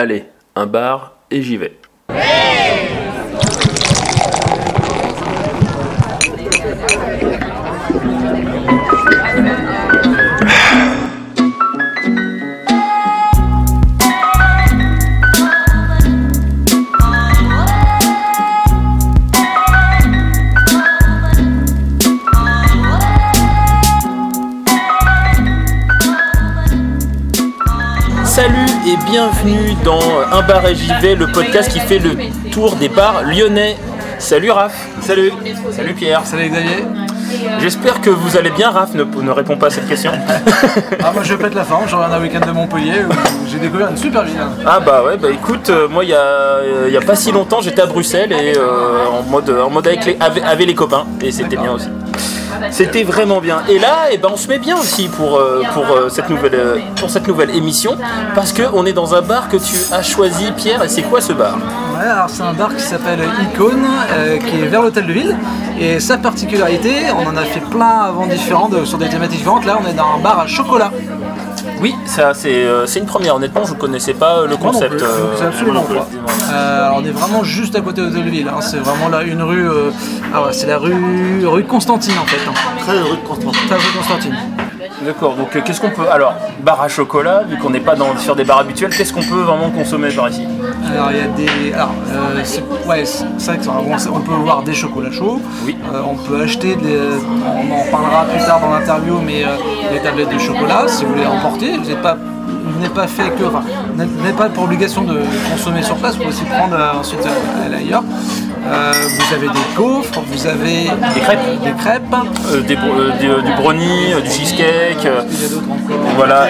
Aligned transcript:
Allez, 0.00 0.26
un 0.54 0.66
bar 0.66 1.16
et 1.28 1.42
j'y 1.42 1.56
vais. 1.56 1.76
Et 28.88 28.96
bienvenue 29.10 29.74
dans 29.84 30.00
Un 30.32 30.40
bar 30.42 30.66
et 30.66 30.74
j'y 30.74 30.90
vais, 31.02 31.14
le 31.14 31.26
podcast 31.26 31.70
qui 31.70 31.78
fait 31.78 31.98
le 31.98 32.16
tour 32.50 32.74
des 32.76 32.88
bars 32.88 33.22
lyonnais. 33.22 33.76
Salut 34.18 34.50
Raph. 34.50 34.74
Salut. 35.02 35.30
Salut 35.72 35.92
Pierre. 35.92 36.24
Salut 36.24 36.48
Xavier. 36.48 36.84
J'espère 37.60 38.00
que 38.00 38.08
vous 38.08 38.38
allez 38.38 38.48
bien. 38.50 38.70
Raph 38.70 38.94
ne, 38.94 39.04
ne 39.04 39.30
répond 39.30 39.56
pas 39.56 39.66
à 39.66 39.70
cette 39.70 39.88
question. 39.88 40.12
Ah 41.04 41.12
moi 41.12 41.22
je 41.22 41.34
pète 41.34 41.54
la 41.54 41.64
forme, 41.64 41.86
je 41.86 41.94
reviens 41.94 42.08
d'un 42.08 42.20
week-end 42.20 42.46
de 42.46 42.50
Montpellier 42.50 43.04
où 43.04 43.48
j'ai 43.50 43.58
découvert 43.58 43.90
une 43.90 43.96
super 43.96 44.24
ville. 44.24 44.40
Ah 44.66 44.80
bah 44.80 45.02
ouais, 45.04 45.16
bah 45.16 45.28
écoute, 45.30 45.70
euh, 45.70 45.88
moi 45.88 46.04
il 46.04 46.10
y 46.10 46.14
a, 46.14 46.58
il 46.86 46.92
y 46.92 46.96
a 46.96 47.00
pas 47.00 47.14
si 47.14 47.30
longtemps 47.30 47.60
j'étais 47.60 47.82
à 47.82 47.86
Bruxelles 47.86 48.32
et 48.32 48.56
euh, 48.56 49.06
en 49.06 49.22
mode, 49.22 49.50
en 49.50 49.70
mode 49.70 49.86
avec, 49.86 50.04
les, 50.04 50.16
avec, 50.20 50.42
avec 50.44 50.66
les 50.66 50.74
copains 50.74 51.06
et 51.20 51.30
c'était 51.30 51.56
bien 51.56 51.72
aussi. 51.72 51.88
C'était 52.70 53.02
vraiment 53.02 53.40
bien. 53.40 53.58
Et 53.68 53.78
là, 53.78 54.06
eh 54.10 54.18
ben, 54.18 54.28
on 54.32 54.36
se 54.36 54.48
met 54.48 54.58
bien 54.58 54.76
aussi 54.76 55.08
pour, 55.08 55.36
euh, 55.36 55.62
euh, 55.76 56.08
cette, 56.08 56.28
nouvelle, 56.28 56.54
euh, 56.54 56.78
cette 57.08 57.26
nouvelle 57.28 57.50
émission 57.50 57.96
parce 58.34 58.52
qu'on 58.52 58.84
est 58.86 58.92
dans 58.92 59.14
un 59.14 59.22
bar 59.22 59.48
que 59.48 59.56
tu 59.56 59.76
as 59.92 60.02
choisi, 60.02 60.50
Pierre. 60.56 60.82
Et 60.84 60.88
c'est 60.88 61.02
quoi 61.02 61.20
ce 61.20 61.32
bar? 61.32 61.56
Ouais, 61.98 62.06
alors 62.06 62.28
c'est 62.28 62.42
un 62.42 62.52
bar 62.52 62.74
qui 62.74 62.82
s'appelle 62.82 63.20
Icône, 63.52 63.86
qui 64.48 64.60
est 64.60 64.66
vers 64.66 64.82
l'hôtel 64.82 65.06
de 65.06 65.12
ville. 65.12 65.36
Et 65.80 66.00
sa 66.00 66.18
particularité, 66.18 66.92
on 67.16 67.26
en 67.28 67.36
a 67.36 67.42
fait 67.44 67.60
plein 67.60 68.00
avant 68.08 68.26
différents 68.26 68.68
de- 68.68 68.84
sur 68.84 68.98
des 68.98 69.08
thématiques 69.08 69.38
différentes. 69.38 69.64
Là 69.64 69.78
on 69.82 69.88
est 69.88 69.94
dans 69.94 70.14
un 70.16 70.18
bar 70.22 70.40
à 70.40 70.46
chocolat. 70.46 70.90
Oui, 71.80 71.94
ça 72.06 72.34
c'est 72.34 72.64
euh, 72.64 72.86
c'est 72.86 72.98
une 72.98 73.06
première. 73.06 73.36
Honnêtement, 73.36 73.64
je 73.64 73.74
ne 73.74 73.78
connaissais 73.78 74.14
pas 74.14 74.42
le 74.42 74.56
Moi 74.56 74.58
non 74.58 74.72
concept. 74.72 75.00
euh, 75.02 75.46
absolument 75.46 75.82
pas. 75.82 76.08
Euh, 76.50 76.86
alors, 76.86 76.98
on 77.00 77.04
est 77.04 77.10
vraiment 77.10 77.44
juste 77.44 77.76
à 77.76 77.80
côté 77.80 78.00
de 78.00 78.06
l'hôtel 78.06 78.24
de 78.24 78.30
ville. 78.30 78.48
hein. 78.48 78.60
C'est 78.60 78.78
vraiment 78.78 79.08
là 79.08 79.22
une 79.22 79.42
rue. 79.42 79.68
euh, 79.68 79.90
ah 80.34 80.42
ouais, 80.42 80.52
c'est 80.52 80.66
la 80.66 80.78
rue, 80.78 81.46
rue 81.46 81.64
Constantine 81.64 82.14
en 82.20 82.26
fait. 82.26 82.40
hein. 82.48 82.54
Très 82.80 82.94
de 82.98 83.26
Constantine. 83.26 83.60
C'est 83.68 83.74
la 83.74 83.76
rue 83.76 83.96
Constantine. 83.96 84.34
D'accord, 85.04 85.34
donc 85.36 85.54
euh, 85.54 85.60
qu'est-ce 85.64 85.80
qu'on 85.80 85.90
peut. 85.90 86.10
Alors, 86.10 86.34
bar 86.60 86.80
à 86.82 86.88
chocolat, 86.88 87.42
vu 87.48 87.56
qu'on 87.58 87.70
n'est 87.70 87.80
pas 87.80 87.94
dans, 87.94 88.16
sur 88.18 88.34
des 88.34 88.44
bars 88.44 88.58
habituels, 88.58 88.90
qu'est-ce 88.94 89.12
qu'on 89.12 89.22
peut 89.22 89.42
vraiment 89.42 89.70
consommer 89.70 90.10
par 90.10 90.28
ici? 90.28 90.42
Alors 90.92 91.10
il 91.12 91.18
y 91.18 91.20
a 91.20 91.26
des. 91.28 91.72
Alors 91.72 91.90
euh, 92.10 92.40
c'est 92.44 92.62
ouais, 92.86 93.04
c'est 93.04 93.24
vrai 93.46 93.58
que 93.58 93.64
c'est- 93.98 94.08
on 94.08 94.20
peut 94.20 94.32
voir 94.34 94.62
des 94.62 94.74
chocolats 94.74 95.12
chauds. 95.12 95.40
Oui. 95.64 95.76
Euh, 95.92 96.00
on 96.08 96.16
peut 96.16 96.42
acheter 96.42 96.74
des. 96.76 96.98
On 97.46 97.72
en 97.72 97.90
parlera 97.90 98.24
plus 98.24 98.44
tard 98.44 98.60
dans 98.60 98.70
l'interview, 98.72 99.18
mais 99.24 99.44
euh, 99.44 99.48
des 99.92 100.00
tablettes 100.00 100.32
de 100.32 100.38
chocolat 100.38 100.84
si 100.88 101.04
vous 101.04 101.12
voulez 101.12 101.26
emporter. 101.26 101.76
Vous 101.78 101.88
n'êtes 101.88 102.02
pas. 102.02 102.16
N'êtes 102.80 102.94
pas 102.94 103.06
fait 103.06 103.30
que. 103.30 103.44
Enfin, 103.44 103.62
n'êtes 103.96 104.36
pas 104.36 104.48
pour 104.48 104.64
obligation 104.64 105.02
de 105.02 105.20
consommer 105.52 105.82
sur 105.82 105.96
place, 105.96 106.12
vous 106.12 106.18
pouvez 106.24 106.30
aussi 106.34 106.44
prendre 106.44 106.74
euh, 106.76 107.00
ensuite 107.00 107.24
euh, 107.26 107.66
aller 107.66 107.76
ailleurs. 107.76 108.02
Euh, 108.70 108.92
vous 108.92 109.34
avez 109.34 109.46
des 109.48 109.74
gaufres, 109.76 110.20
vous 110.26 110.46
avez 110.46 110.90
Des 111.14 111.20
crêpes 111.20 111.38
des 111.64 111.72
crêpes. 111.72 112.02
Euh, 112.52 112.60
des 112.60 112.76
bro- 112.76 112.92
euh, 112.98 113.12
des- 113.18 113.28
euh, 113.28 113.40
Du 113.42 113.52
brownie, 113.54 114.12
euh, 114.12 114.20
du 114.20 114.28
cheesecake. 114.30 115.06
euh, 115.06 115.22
Il 115.30 115.42
y 115.42 115.44
a 115.44 115.48
d'autres 115.48 115.64
encore. 115.70 115.96
Voilà, 116.16 116.46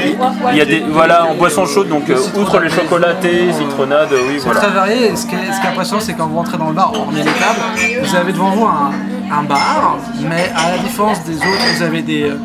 il 0.52 0.56
y 0.56 0.60
a 0.60 0.64
des 0.64 0.80
voilà 0.90 1.26
en 1.26 1.34
boisson 1.34 1.64
chaude 1.66 1.88
donc 1.88 2.08
euh, 2.10 2.16
outre 2.40 2.58
les 2.60 2.70
chocolatés, 2.70 3.52
citronnades, 3.52 4.12
euh, 4.12 4.20
oui 4.28 4.34
C'est 4.38 4.44
voilà. 4.46 4.60
très 4.60 4.70
varié 4.70 5.12
et 5.12 5.16
ce 5.16 5.26
qui 5.26 5.34
est, 5.34 5.52
ce 5.52 5.60
qui 5.60 5.66
est 5.66 5.70
impressionnant 5.70 6.00
c'est 6.00 6.14
quand 6.14 6.26
vous 6.26 6.36
rentrez 6.36 6.56
dans 6.58 6.68
le 6.68 6.74
bar, 6.74 6.92
hormis 6.94 7.18
les 7.18 7.24
tables, 7.24 8.02
vous 8.02 8.16
avez 8.16 8.32
devant 8.32 8.50
vous 8.50 8.64
un, 8.64 8.90
un 9.30 9.42
bar, 9.42 9.98
mais 10.28 10.50
à 10.56 10.76
la 10.76 10.78
différence 10.82 11.22
des 11.24 11.36
autres, 11.36 11.66
vous 11.76 11.82
avez 11.82 12.02
des. 12.02 12.22
euh, 12.24 12.36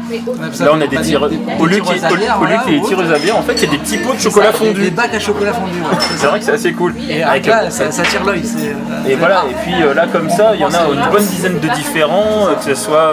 Là 0.60 0.72
on 0.74 0.82
a 0.82 0.88
des 0.88 0.98
tireuses. 1.02 1.34
Au 1.60 1.66
lieu 1.66 1.78
qu'il 1.80 1.96
y 1.96 2.00
ait- 2.00 2.12
au 2.12 2.16
lieu- 2.16 2.24
au 2.42 2.46
lieu 2.46 2.56
qu'il 2.64 2.74
y 2.74 2.76
ait 2.76 2.80
des 2.80 2.86
tireuses 2.88 3.12
à 3.14 3.20
bière, 3.20 3.38
en 3.38 3.42
fait 3.42 3.54
il 3.54 3.64
y 3.64 3.68
a 3.68 3.72
des 3.72 3.78
petits 3.78 3.98
pots 3.98 4.14
de 4.14 4.20
chocolat 4.20 4.52
Des 4.52 4.58
fondu. 4.58 4.90
bacs 4.92 5.14
à 5.14 5.20
chocolat 5.20 5.54
fondu, 5.54 5.80
ouais. 5.82 5.98
C'est 6.18 6.28
vrai 6.28 6.40
que 6.40 6.46
c'est 6.46 6.52
assez 6.54 6.74
cool. 6.74 6.94
Et 7.10 7.24
Avec, 7.24 7.46
là, 7.46 7.70
ça, 7.70 7.92
ça 7.92 8.04
tire 8.04 8.24
l'œil. 8.26 8.42
euh, 8.58 9.10
Et 9.10 9.16
voilà, 9.16 9.44
et 9.50 9.54
puis 9.64 9.82
euh, 9.82 9.94
là 9.94 10.06
comme 10.12 10.30
ça, 10.30 10.52
il 10.56 10.62
y 10.62 10.66
en 10.66 10.74
a 10.74 10.82
une 10.94 11.12
bonne 11.12 11.26
dizaine 11.26 11.60
de 11.60 11.68
différents, 11.70 12.48
euh, 12.50 12.56
que 12.56 12.64
ce 12.64 12.76
soit 12.76 13.12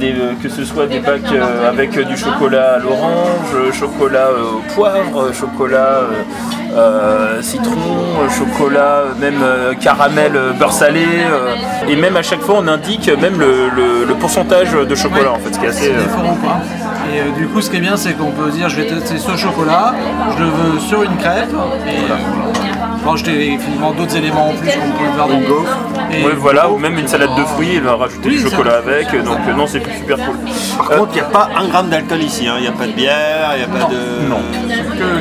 des, 0.00 0.12
euh, 0.12 0.32
que 0.42 0.48
ce 0.48 0.64
soit 0.64 0.86
des 0.86 1.00
bacs 1.00 1.20
euh, 1.32 1.68
avec 1.68 1.96
euh, 1.96 2.04
du 2.04 2.16
chocolat 2.16 2.74
à 2.74 2.78
l'orange, 2.78 3.72
chocolat 3.78 4.28
euh, 4.28 4.56
au 4.58 4.74
poivre, 4.74 5.20
euh, 5.22 5.32
chocolat 5.32 6.00
euh, 6.76 7.40
citron, 7.42 8.28
chocolat 8.38 9.04
même 9.18 9.40
euh, 9.42 9.74
caramel 9.74 10.32
euh, 10.36 10.52
beurre 10.52 10.72
salé, 10.72 11.04
euh, 11.30 11.54
et 11.88 11.96
même 11.96 12.16
à 12.16 12.22
chaque 12.22 12.40
fois 12.42 12.56
on 12.58 12.68
indique 12.68 13.08
même 13.20 13.38
le, 13.38 13.68
le- 13.74 14.04
le 14.06 14.14
pourcentage 14.14 14.72
de 14.72 14.94
chocolat 14.94 15.32
en 15.32 15.38
fait, 15.38 15.54
ce 15.54 15.58
qui 15.58 15.64
est 15.64 15.68
assez. 15.68 15.86
Et 15.88 17.20
euh, 17.20 17.30
du 17.36 17.46
coup, 17.46 17.60
ce 17.62 17.70
qui 17.70 17.76
est 17.76 17.80
bien, 17.80 17.96
c'est 17.96 18.14
qu'on 18.14 18.32
peut 18.32 18.50
dire 18.50 18.68
je 18.68 18.76
vais 18.76 18.86
tester 18.86 19.16
ce 19.18 19.36
chocolat, 19.36 19.94
je 20.36 20.42
le 20.42 20.48
veux 20.50 20.80
sur 20.80 21.02
une 21.02 21.16
crêpe, 21.16 21.48
et 21.88 22.00
voilà. 22.06 22.20
Rajouter 23.06 23.52
effectivement 23.52 23.92
d'autres 23.92 24.16
éléments 24.16 24.48
en 24.48 24.52
plus 24.54 24.68
qu'on 24.68 24.90
peut 24.90 25.12
faire 25.16 25.28
des 25.28 25.46
gaufres. 25.46 25.78
Et 26.10 26.24
ouais, 26.24 26.32
voilà, 26.36 26.68
ou 26.68 26.76
même 26.78 26.98
une 26.98 27.06
salade 27.06 27.30
de 27.38 27.44
fruits, 27.44 27.74
il 27.74 27.80
va 27.82 27.94
rajouter 27.94 28.28
Oui, 28.30 28.36
du 28.42 28.50
chocolat 28.50 28.78
avec, 28.78 29.12
donc 29.24 29.38
euh, 29.48 29.52
non 29.54 29.66
c'est 29.68 29.80
super 29.96 30.16
cool. 30.16 30.34
Par 30.76 30.88
contre, 30.98 31.10
il 31.12 31.14
n'y 31.14 31.20
a 31.20 31.24
pas 31.24 31.48
un 31.56 31.68
gramme 31.68 31.88
d'alcool 31.88 32.20
ici. 32.22 32.48
hein. 32.48 32.54
Il 32.58 32.62
n'y 32.62 32.66
a 32.68 32.72
pas 32.72 32.86
de 32.86 32.92
bière, 32.92 33.52
il 33.54 33.58
n'y 33.58 33.64
a 33.64 33.68
pas 33.78 33.84
de, 33.86 34.28
Non. 34.28 34.40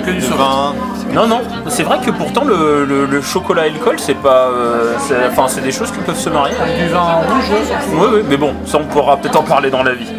que, 0.01 0.05
que 0.05 0.11
du 0.11 0.17
de 0.19 0.33
vin. 0.33 0.73
Non, 1.15 1.27
non, 1.27 1.41
c'est 1.69 1.83
vrai 1.83 1.99
que 2.05 2.11
pourtant 2.11 2.43
le, 2.43 2.83
le- 2.85 3.05
le 3.05 3.21
chocolat 3.21 3.67
et 3.67 3.69
le 3.69 3.79
col, 3.79 3.97
c'est 3.97 4.15
pas. 4.15 4.47
euh, 4.49 4.93
c'est- 4.99 5.15
enfin, 5.31 5.45
c'est 5.47 5.61
des 5.61 5.71
choses 5.71 5.89
qui 5.91 5.99
peuvent 5.99 6.19
se 6.19 6.29
marier. 6.29 6.53
Du 6.77 6.87
vin 6.89 6.99
rouge. 6.99 7.51
Oui, 7.93 8.07
oui, 8.15 8.21
mais 8.27 8.35
bon, 8.37 8.53
ça 8.65 8.77
on 8.79 8.85
pourra 8.85 9.15
peut-être 9.17 9.39
en 9.39 9.43
parler 9.43 9.69
dans 9.71 9.81
la 9.83 9.93
vie. 9.93 10.11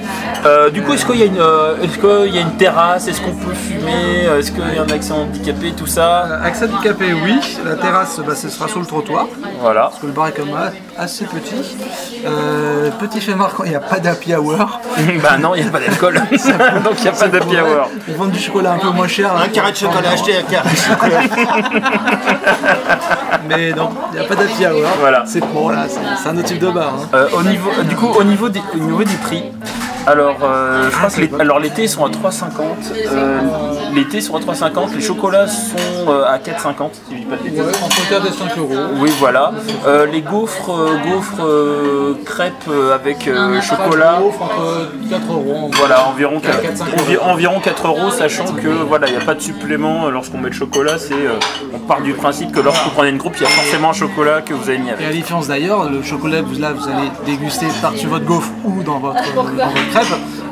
Euh, 0.44 0.70
du 0.70 0.82
coup, 0.82 0.92
est-ce 0.92 1.04
qu'il 1.06 1.16
y, 1.16 1.22
a 1.22 1.26
une, 1.26 1.38
euh, 1.40 1.76
est-ce 1.82 1.98
qu'il 1.98 2.34
y 2.34 2.38
a 2.38 2.42
une 2.42 2.56
terrasse? 2.56 3.08
Est-ce 3.08 3.20
qu'on 3.20 3.32
peut 3.32 3.54
fumer? 3.54 4.24
Est-ce 4.38 4.52
qu'il 4.52 4.62
y 4.74 4.78
a 4.78 4.82
un 4.82 4.88
accès 4.88 5.12
handicapé 5.12 5.72
Tout 5.76 5.86
ça? 5.86 6.40
Accès 6.44 6.66
handicapé, 6.66 7.12
oui. 7.12 7.38
La 7.64 7.74
terrasse, 7.74 8.20
bah, 8.26 8.34
ce 8.34 8.48
sera 8.48 8.68
sur 8.68 8.80
le 8.80 8.86
trottoir. 8.86 9.26
Voilà. 9.60 9.82
Parce 9.82 9.98
que 9.98 10.06
le 10.06 10.12
bar 10.12 10.28
est 10.28 10.32
quand 10.32 10.46
même 10.46 10.56
assez 10.96 11.24
petit. 11.24 11.76
Euh, 12.26 12.90
petit 13.00 13.20
fait 13.20 13.34
marquant, 13.34 13.64
il 13.64 13.70
n'y 13.70 13.76
a 13.76 13.80
pas 13.80 13.98
d'happy 13.98 14.34
hour. 14.34 14.56
bah 15.22 15.36
non, 15.38 15.54
il 15.54 15.62
n'y 15.62 15.68
a 15.68 15.72
pas 15.72 15.80
d'alcool. 15.80 16.14
Donc 16.84 16.94
il 16.98 17.02
n'y 17.02 17.08
a 17.08 17.12
pas 17.12 17.28
d'happy 17.28 17.56
hour. 17.56 17.88
Ils 18.08 18.14
vendent 18.14 18.30
du 18.30 18.38
chocolat 18.38 18.72
un 18.72 18.78
peu 18.78 18.90
moins 18.90 19.08
cher. 19.08 19.34
Un 19.36 19.48
carré 19.48 19.72
de 19.72 19.76
chocolat 19.76 20.10
acheté, 20.10 20.36
un 20.36 20.42
carré 20.42 20.70
de 20.70 20.76
chocolat. 20.76 21.20
Mais 23.48 23.72
non, 23.72 23.90
il 24.12 24.18
n'y 24.18 24.24
a 24.24 24.28
pas 24.28 24.34
d'happy 24.34 24.66
hour. 24.66 24.88
Voilà. 25.00 25.24
C'est 25.26 25.40
bon, 25.40 25.68
là, 25.70 25.84
c'est 25.88 26.00
c'est 26.22 26.28
un 26.28 26.36
autre 26.36 26.46
type 26.48 26.58
de 26.58 26.70
bar. 26.70 26.94
hein. 26.94 27.08
Euh, 27.14 27.28
au 27.38 27.42
niveau, 27.42 27.70
euh, 27.78 27.82
du 27.84 27.96
coup, 27.96 28.08
au 28.08 28.24
niveau 28.24 28.48
des, 28.48 28.62
au 28.74 28.78
niveau 28.78 29.04
des 29.04 29.14
prix, 29.16 29.44
alors, 30.06 30.36
euh, 30.42 30.88
je 30.90 30.96
crois 30.96 31.10
que 31.10 31.20
les- 31.20 31.30
alors 31.40 31.58
l'été 31.58 31.86
sont 31.88 32.04
à 32.04 32.10
3,50. 32.10 32.92
Euh, 33.12 33.40
l'été 33.94 34.20
sont 34.20 34.36
à 34.36 34.40
3,50. 34.40 34.94
Les 34.94 35.00
chocolats 35.00 35.48
sont 35.48 36.08
euh, 36.10 36.24
à 36.24 36.38
4,50. 36.38 36.90
Si 37.08 37.14
je 37.14 37.20
dis 37.20 37.24
pas 37.26 37.36
de 37.36 37.42
bêtises. 37.42 37.60
Ouais, 37.60 37.72
entre 37.84 38.08
4 38.08 38.26
et 38.26 38.30
5 38.32 38.58
euros. 38.58 38.74
Oui, 39.00 39.10
voilà. 39.18 39.52
Euh, 39.86 40.06
les 40.06 40.22
gaufres, 40.22 40.70
euh, 40.72 40.96
gaufres 41.10 42.24
crêpes 42.24 42.70
avec 42.94 43.28
chocolat. 43.62 44.20
Offre 44.22 44.42
entre 44.42 44.88
4 45.10 45.32
euros. 45.32 45.70
Voilà, 45.74 46.08
environ, 46.08 46.36
Ouais, 46.36 46.40
4, 46.62 46.76
5 46.76 46.86
envi- 47.00 47.18
environ 47.18 47.60
4 47.60 47.86
euros, 47.86 48.10
sachant 48.10 48.44
que 48.52 48.68
voilà, 48.68 49.08
il 49.08 49.16
n'y 49.16 49.20
a 49.22 49.24
pas 49.24 49.34
de 49.34 49.40
supplément 49.40 50.08
lorsqu'on 50.10 50.38
met 50.38 50.48
le 50.50 50.54
chocolat. 50.54 50.98
C'est, 50.98 51.14
on 51.74 51.78
part 51.80 52.00
du 52.02 52.12
principe 52.14 52.52
que 52.52 52.60
lorsque 52.60 52.84
vous 52.84 52.90
prenez 52.90 53.10
une 53.10 53.18
groupe, 53.18 53.34
il 53.36 53.42
y 53.42 53.46
a 53.46 53.48
forcément 53.48 53.90
un 53.90 53.94
chocolat 53.94 54.40
que 54.42 54.54
vous 54.54 54.68
avez 54.68 54.78
mis 54.78 54.88
Et 54.88 54.92
avec. 54.92 55.06
à 55.06 55.08
la 55.10 55.14
différence 55.14 55.48
d'ailleurs, 55.48 55.90
le 55.90 56.02
chocolat 56.02 56.36
là, 56.58 56.72
vous 56.72 56.88
allez 56.88 57.10
déguster 57.24 57.66
par-dessus 57.82 58.06
votre 58.06 58.24
gaufre 58.24 58.50
ou 58.64 58.82
dans 58.82 58.98
votre, 58.98 59.34
dans 59.34 59.42
votre 59.42 59.95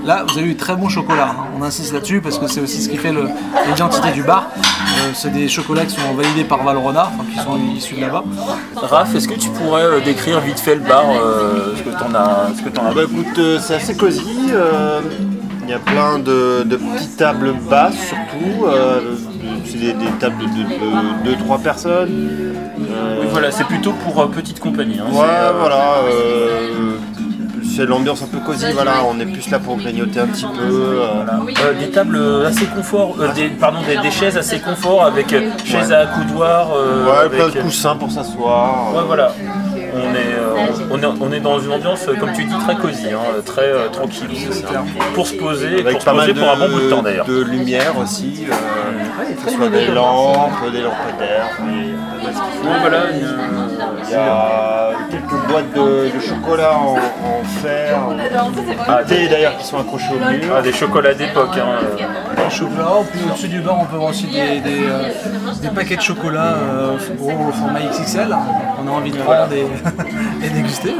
là 0.05 0.25
vous 0.28 0.38
avez 0.38 0.49
eu 0.49 0.56
très 0.56 0.77
bon 0.77 0.88
chocolat. 0.88 1.28
hein. 1.31 1.44
On 1.59 1.62
insiste 1.62 1.93
là-dessus 1.93 2.21
parce 2.21 2.38
que 2.38 2.47
c'est 2.47 2.60
aussi 2.60 2.82
ce 2.82 2.88
qui 2.88 2.97
fait 2.97 3.12
l'identité 3.66 4.10
du 4.12 4.22
bar. 4.22 4.49
Euh, 4.56 5.10
c'est 5.15 5.32
des 5.32 5.49
chocolats 5.49 5.84
qui 5.87 5.97
sont 6.00 6.15
validés 6.15 6.44
par 6.44 6.62
Valrhona, 6.62 7.11
enfin 7.14 7.25
qui 7.31 7.38
sont 7.38 7.58
issus 7.76 7.94
de 7.96 8.00
là-bas. 8.02 8.25
Raph, 8.76 9.14
est-ce 9.14 9.29
que 9.29 9.35
tu 9.35 9.49
pourrais 9.50 9.82
euh, 9.85 10.00
décrire 10.00 10.41
vite 10.41 10.61
fait 10.61 10.75
le 10.75 10.82
bar, 10.82 11.05
euh, 11.11 11.75
ce 11.76 11.82
que 11.82 11.91
t'en 11.91 12.14
as, 12.14 12.49
ce 12.56 12.62
que 12.62 12.69
t'en 12.69 12.87
as 12.87 12.94
Bah 12.94 13.02
écoute, 13.05 13.38
euh, 13.38 13.58
c'est 13.61 13.75
assez 13.75 13.96
cosy. 13.96 14.50
euh, 14.52 15.00
Il 15.64 15.70
y 15.70 15.73
a 15.73 15.79
plein 15.79 16.19
de, 16.19 16.62
de 16.64 16.76
petites 16.76 17.17
tables 17.17 17.52
basses 17.69 17.96
surtout. 18.08 18.67
euh, 18.67 19.00
c'est 19.64 19.79
des, 19.79 19.93
des 19.94 20.11
tables 20.20 20.44
de 20.44 21.31
2-3 21.31 21.61
personnes. 21.62 22.11
Euh, 22.11 23.19
Oui, 23.23 23.26
voilà, 23.32 23.50
c'est 23.50 23.64
plutôt 23.64 23.93
pour 23.93 24.20
euh, 24.20 24.26
petite 24.26 24.61
compagnie. 24.61 24.99
hein. 25.00 25.06
Ouais, 25.11 25.20
euh, 25.25 25.52
voilà. 25.58 25.94
C'est 27.76 27.87
l'ambiance 27.87 28.23
un 28.23 28.26
peu 28.26 28.38
cosy, 28.38 28.67
voilà. 28.73 28.93
On 29.09 29.19
est 29.21 29.26
plus 29.26 29.49
là 29.50 29.59
pour 29.59 29.76
grignoter 29.76 30.21
un 30.21 30.26
petit 30.26 30.44
peu. 30.47 30.73
euh, 30.73 31.03
Euh, 31.65 31.75
des 31.79 31.91
tables 31.91 32.17
euh, 32.17 32.47
assez 32.49 32.67
confort, 32.67 33.17
euh, 33.21 33.32
des, 33.32 33.49
pardon, 33.49 33.79
des, 33.87 33.97
des 33.99 34.11
chaises 34.11 34.37
assez 34.37 34.61
confort 34.61 35.05
avec 35.05 35.35
chaises 35.65 35.93
à 35.93 36.00
accoudoir. 36.00 36.69
euh, 36.76 37.05
Ouais, 37.06 37.19
avec, 37.26 37.32
plein 37.32 37.49
de 37.49 37.61
coussins 37.67 37.97
pour 37.97 38.11
s'asseoir. 38.11 38.94
Ouais, 38.94 39.03
voilà. 39.06 39.32
On 39.97 40.12
est, 40.15 40.35
euh, 40.35 40.55
on, 40.91 40.99
est, 40.99 41.06
on 41.21 41.32
est 41.32 41.38
dans 41.41 41.61
une 41.61 41.73
ambiance, 41.73 42.06
comme 42.19 42.32
tu 42.32 42.44
dis, 42.44 42.55
très 42.67 42.75
cosy, 42.76 43.06
hein, 43.12 43.19
très 43.47 43.62
euh, 43.69 43.88
tranquille. 43.91 44.29
Pour 45.15 45.27
se 45.27 45.35
poser, 45.35 45.75
Avec 45.81 45.93
pour 45.93 46.00
se 46.00 46.05
pas 46.05 46.12
mal 46.15 46.27
poser 46.27 46.32
de, 46.35 46.41
pour 46.41 46.50
un 46.50 46.56
bon 46.56 46.69
bout 46.73 46.81
de 46.81 46.91
temps 46.91 47.03
d'ailleurs. 47.03 47.27
de 47.27 47.41
lumière 47.43 47.93
aussi. 48.03 48.44
euh, 48.50 48.53
Ouais, 49.20 49.32
Que 49.35 49.50
ce 49.50 49.56
soit 49.56 49.69
bien 49.69 49.79
des 49.79 49.87
lampes, 49.94 50.50
des 50.73 50.81
lampadaires, 50.82 51.50
enfin, 51.53 52.79
voilà, 52.81 52.99
une- 53.12 53.63
Il 54.06 54.12
y 54.12 54.17
a 54.17 54.91
quelques 55.11 55.47
boîtes 55.49 55.73
de, 55.75 56.15
de 56.17 56.21
chocolat 56.21 56.77
en, 56.79 56.93
en 56.95 57.45
fer, 57.62 57.99
Ah, 58.89 59.03
des 59.03 59.29
d'ailleurs 59.29 59.56
qui 59.59 59.67
sont 59.67 59.79
accrochés 59.79 60.12
au 60.15 60.31
mur. 60.31 60.55
ah, 60.56 60.62
des 60.62 60.73
chocolats 60.73 61.15
d'époque. 61.15 61.56
hein, 61.59 62.49
chocolat, 62.51 62.89
puis 63.11 63.21
au-dessus 63.29 63.49
du 63.49 63.61
bar 63.61 63.79
on 63.81 63.85
peut 63.87 63.97
voir 63.97 64.11
aussi 64.11 64.27
des, 64.27 64.61
des, 64.61 64.87
euh, 64.87 65.09
des 65.62 65.69
paquets 65.69 65.97
de 65.97 66.03
chocolat 66.03 66.55
euh, 66.62 66.97
au 67.21 67.53
format 67.53 67.81
XXL. 67.91 68.37
On 68.85 68.89
a 68.89 68.91
envie 68.91 69.11
de 69.11 69.17
et, 69.19 70.47
et 70.47 70.51
déguster. 70.51 70.95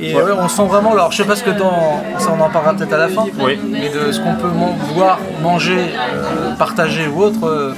Et 0.00 0.14
ouais, 0.14 0.22
on 0.38 0.48
sent 0.48 0.64
vraiment, 0.66 0.92
alors 0.92 1.10
je 1.12 1.18
sais 1.18 1.24
pas 1.24 1.36
ce 1.36 1.42
que 1.44 1.50
dans, 1.50 2.02
ça 2.18 2.30
on 2.36 2.40
en 2.42 2.50
parlera 2.50 2.74
peut-être 2.74 2.92
à 2.92 2.98
la 2.98 3.08
fin, 3.08 3.24
Oui. 3.40 3.58
mais 3.70 3.88
de 3.88 4.12
ce 4.12 4.20
qu'on 4.20 4.34
peut 4.34 4.48
man- 4.48 4.74
boire, 4.94 5.18
manger, 5.42 5.78
euh, 5.78 6.52
partager 6.58 7.06
ou 7.06 7.22
autre, 7.22 7.46
euh, 7.46 7.72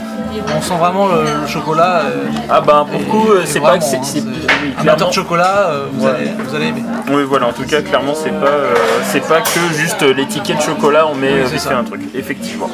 on 0.56 0.60
sent 0.60 0.74
vraiment 0.78 1.08
le, 1.08 1.22
le 1.42 1.46
chocolat. 1.46 2.02
euh, 2.06 2.24
Ah 2.50 2.60
ben 2.60 2.86
pour 2.90 3.00
le 3.00 3.06
coup, 3.06 3.30
euh, 3.30 3.42
et 3.42 3.46
c'est 3.46 3.60
pas 3.60 3.68
vraiment, 3.76 3.80
que 3.84 3.90
c'est. 3.90 3.96
hein, 3.96 4.00
c'est- 4.04 4.20
c'est- 4.20 4.26
oui, 4.26 4.72
Amateur 4.78 4.84
clairement. 4.96 5.08
de 5.08 5.14
chocolat, 5.14 5.56
euh, 5.70 5.86
vous, 5.92 6.04
Ouais. 6.06 6.12
allez, 6.12 6.30
vous 6.46 6.54
allez 6.54 6.66
aimer. 6.68 6.82
Oui, 7.10 7.22
voilà, 7.28 7.46
en 7.48 7.52
tout 7.52 7.64
cas, 7.64 7.82
clairement, 7.82 8.14
c'est 8.14 8.30
pas, 8.30 8.46
euh, 8.46 8.74
c'est 9.10 9.26
pas 9.26 9.40
que 9.40 9.58
juste 9.76 10.02
euh, 10.02 10.12
l'étiquette 10.14 10.60
chocolat, 10.62 11.06
on 11.06 11.14
met 11.14 11.28
Oui, 11.32 11.38
euh, 11.40 11.42
c'est 11.46 11.52
vite 11.52 11.60
ça. 11.60 11.68
fait 11.70 11.74
un 11.76 11.84
truc, 11.84 12.00
effectivement. 12.14 12.70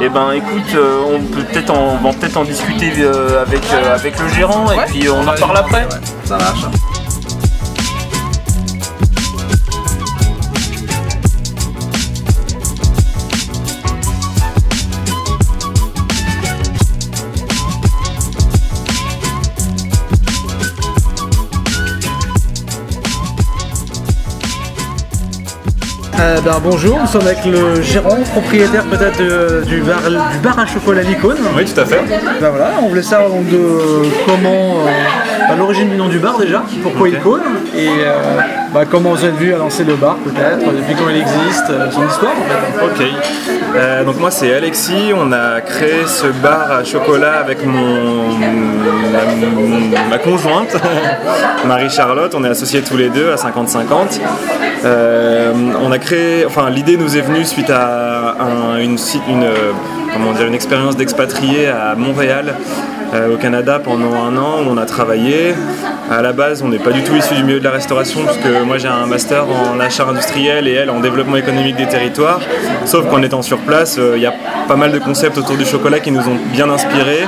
Et 0.00 0.08
ben, 0.08 0.32
écoute, 0.32 0.74
euh, 0.74 0.98
on 1.14 1.20
peut 1.22 1.42
peut-être 1.42 1.70
en, 1.70 1.98
on 2.02 2.08
va 2.08 2.14
peut-être 2.14 2.36
en 2.36 2.44
discuter 2.44 2.92
euh, 2.98 3.42
avec, 3.42 3.62
euh, 3.72 3.94
avec 3.94 4.18
le 4.18 4.28
gérant 4.28 4.70
et 4.72 4.76
Ouais, 4.76 4.84
puis 4.86 5.08
on 5.08 5.20
en 5.26 5.34
parle 5.34 5.56
après. 5.56 5.82
ouais, 5.84 6.00
Ça 6.24 6.36
marche. 6.38 6.64
Euh, 26.18 26.40
ben, 26.40 26.58
bonjour, 26.62 26.98
nous 26.98 27.06
sommes 27.06 27.26
avec 27.26 27.44
le 27.44 27.82
gérant, 27.82 28.16
propriétaire 28.32 28.84
peut-être 28.84 29.18
de- 29.18 29.62
du, 29.66 29.82
bar, 29.82 30.00
du 30.32 30.38
bar 30.38 30.58
à 30.58 30.66
chocolat 30.66 31.02
Licone. 31.02 31.36
Oui, 31.54 31.64
tout 31.66 31.78
à 31.80 31.84
fait. 31.84 32.00
Ben 32.40 32.48
voilà, 32.50 32.70
on 32.82 32.88
voulait 32.88 33.02
savoir 33.02 33.30
donc 33.30 33.46
de 33.48 33.68
comment, 34.24 34.78
euh, 34.86 34.88
à 35.48 35.54
l'origine 35.54 35.88
du 35.88 35.96
nom 35.96 36.08
du 36.08 36.18
bar 36.18 36.38
déjà, 36.38 36.62
pourquoi 36.82 37.08
Ok. 37.08 37.14
Icône, 37.14 37.40
et 37.74 37.88
euh, 37.88 38.14
bah, 38.74 38.82
comment 38.90 39.10
vous 39.10 39.24
êtes 39.24 39.36
vu 39.36 39.54
à 39.54 39.58
lancer 39.58 39.84
le 39.84 39.94
bar 39.94 40.16
peut-être, 40.24 40.58
depuis 40.72 40.94
quand 40.94 41.08
il 41.08 41.16
existe, 41.20 41.70
euh, 41.70 41.90
son 41.90 42.06
histoire. 42.06 42.32
en 42.32 42.80
fait. 42.80 42.84
Ok. 43.04 43.08
Euh, 43.76 44.04
donc 44.04 44.18
moi 44.18 44.30
c'est 44.30 44.54
Alexis, 44.54 45.12
on 45.14 45.32
a 45.32 45.60
créé 45.60 46.06
ce 46.06 46.26
bar 46.28 46.70
à 46.72 46.84
chocolat 46.84 47.34
avec 47.40 47.64
mon 47.66 48.28
ma, 48.32 50.04
ma 50.10 50.18
conjointe, 50.18 50.76
Marie-Charlotte, 51.66 52.34
on 52.36 52.44
est 52.44 52.48
associés 52.48 52.82
tous 52.82 52.96
les 52.96 53.08
deux 53.08 53.30
à 53.30 53.36
50-50. 53.36 54.20
Euh, 54.84 55.52
on 55.82 55.90
a 55.92 55.98
créé, 55.98 56.44
enfin 56.46 56.70
l'idée 56.70 56.96
nous 56.96 57.16
est 57.16 57.20
venue 57.20 57.44
suite 57.44 57.70
à 57.70 58.36
un- 58.40 58.78
une, 58.78 58.96
une, 59.28 59.46
comment 60.12 60.32
dire, 60.32 60.46
une 60.46 60.54
expérience 60.54 60.96
d'expatrié 60.96 61.68
à 61.68 61.94
Montréal. 61.96 62.54
Euh, 63.14 63.34
au 63.34 63.36
Canada 63.36 63.80
pendant 63.82 64.14
un 64.14 64.36
an 64.36 64.62
on 64.68 64.76
a 64.76 64.86
travaillé. 64.86 65.54
À 66.10 66.22
la 66.22 66.32
base, 66.32 66.62
on 66.62 66.68
n'est 66.68 66.78
pas 66.78 66.92
du 66.92 67.02
tout 67.02 67.14
issu 67.16 67.34
du 67.34 67.42
milieu 67.42 67.58
de 67.58 67.64
la 67.64 67.72
restauration, 67.72 68.20
puisque 68.24 68.46
moi 68.64 68.78
j'ai 68.78 68.86
un 68.86 69.06
master 69.06 69.44
en 69.48 69.80
achat 69.80 70.06
industriel 70.06 70.68
et 70.68 70.72
elle 70.72 70.90
en 70.90 71.00
développement 71.00 71.36
économique 71.36 71.76
des 71.76 71.86
territoires. 71.86 72.40
Sauf 72.84 73.08
qu'en 73.08 73.22
étant 73.22 73.42
sur 73.42 73.58
place, 73.58 73.96
euh, 73.98 74.12
il 74.16 74.22
y 74.22 74.26
a 74.26 74.34
pas 74.68 74.76
mal 74.76 74.92
de 74.92 74.98
concepts 74.98 75.36
autour 75.38 75.56
du 75.56 75.64
chocolat 75.64 75.98
qui 75.98 76.12
nous 76.12 76.20
ont 76.20 76.38
bien 76.52 76.70
inspirés. 76.70 77.24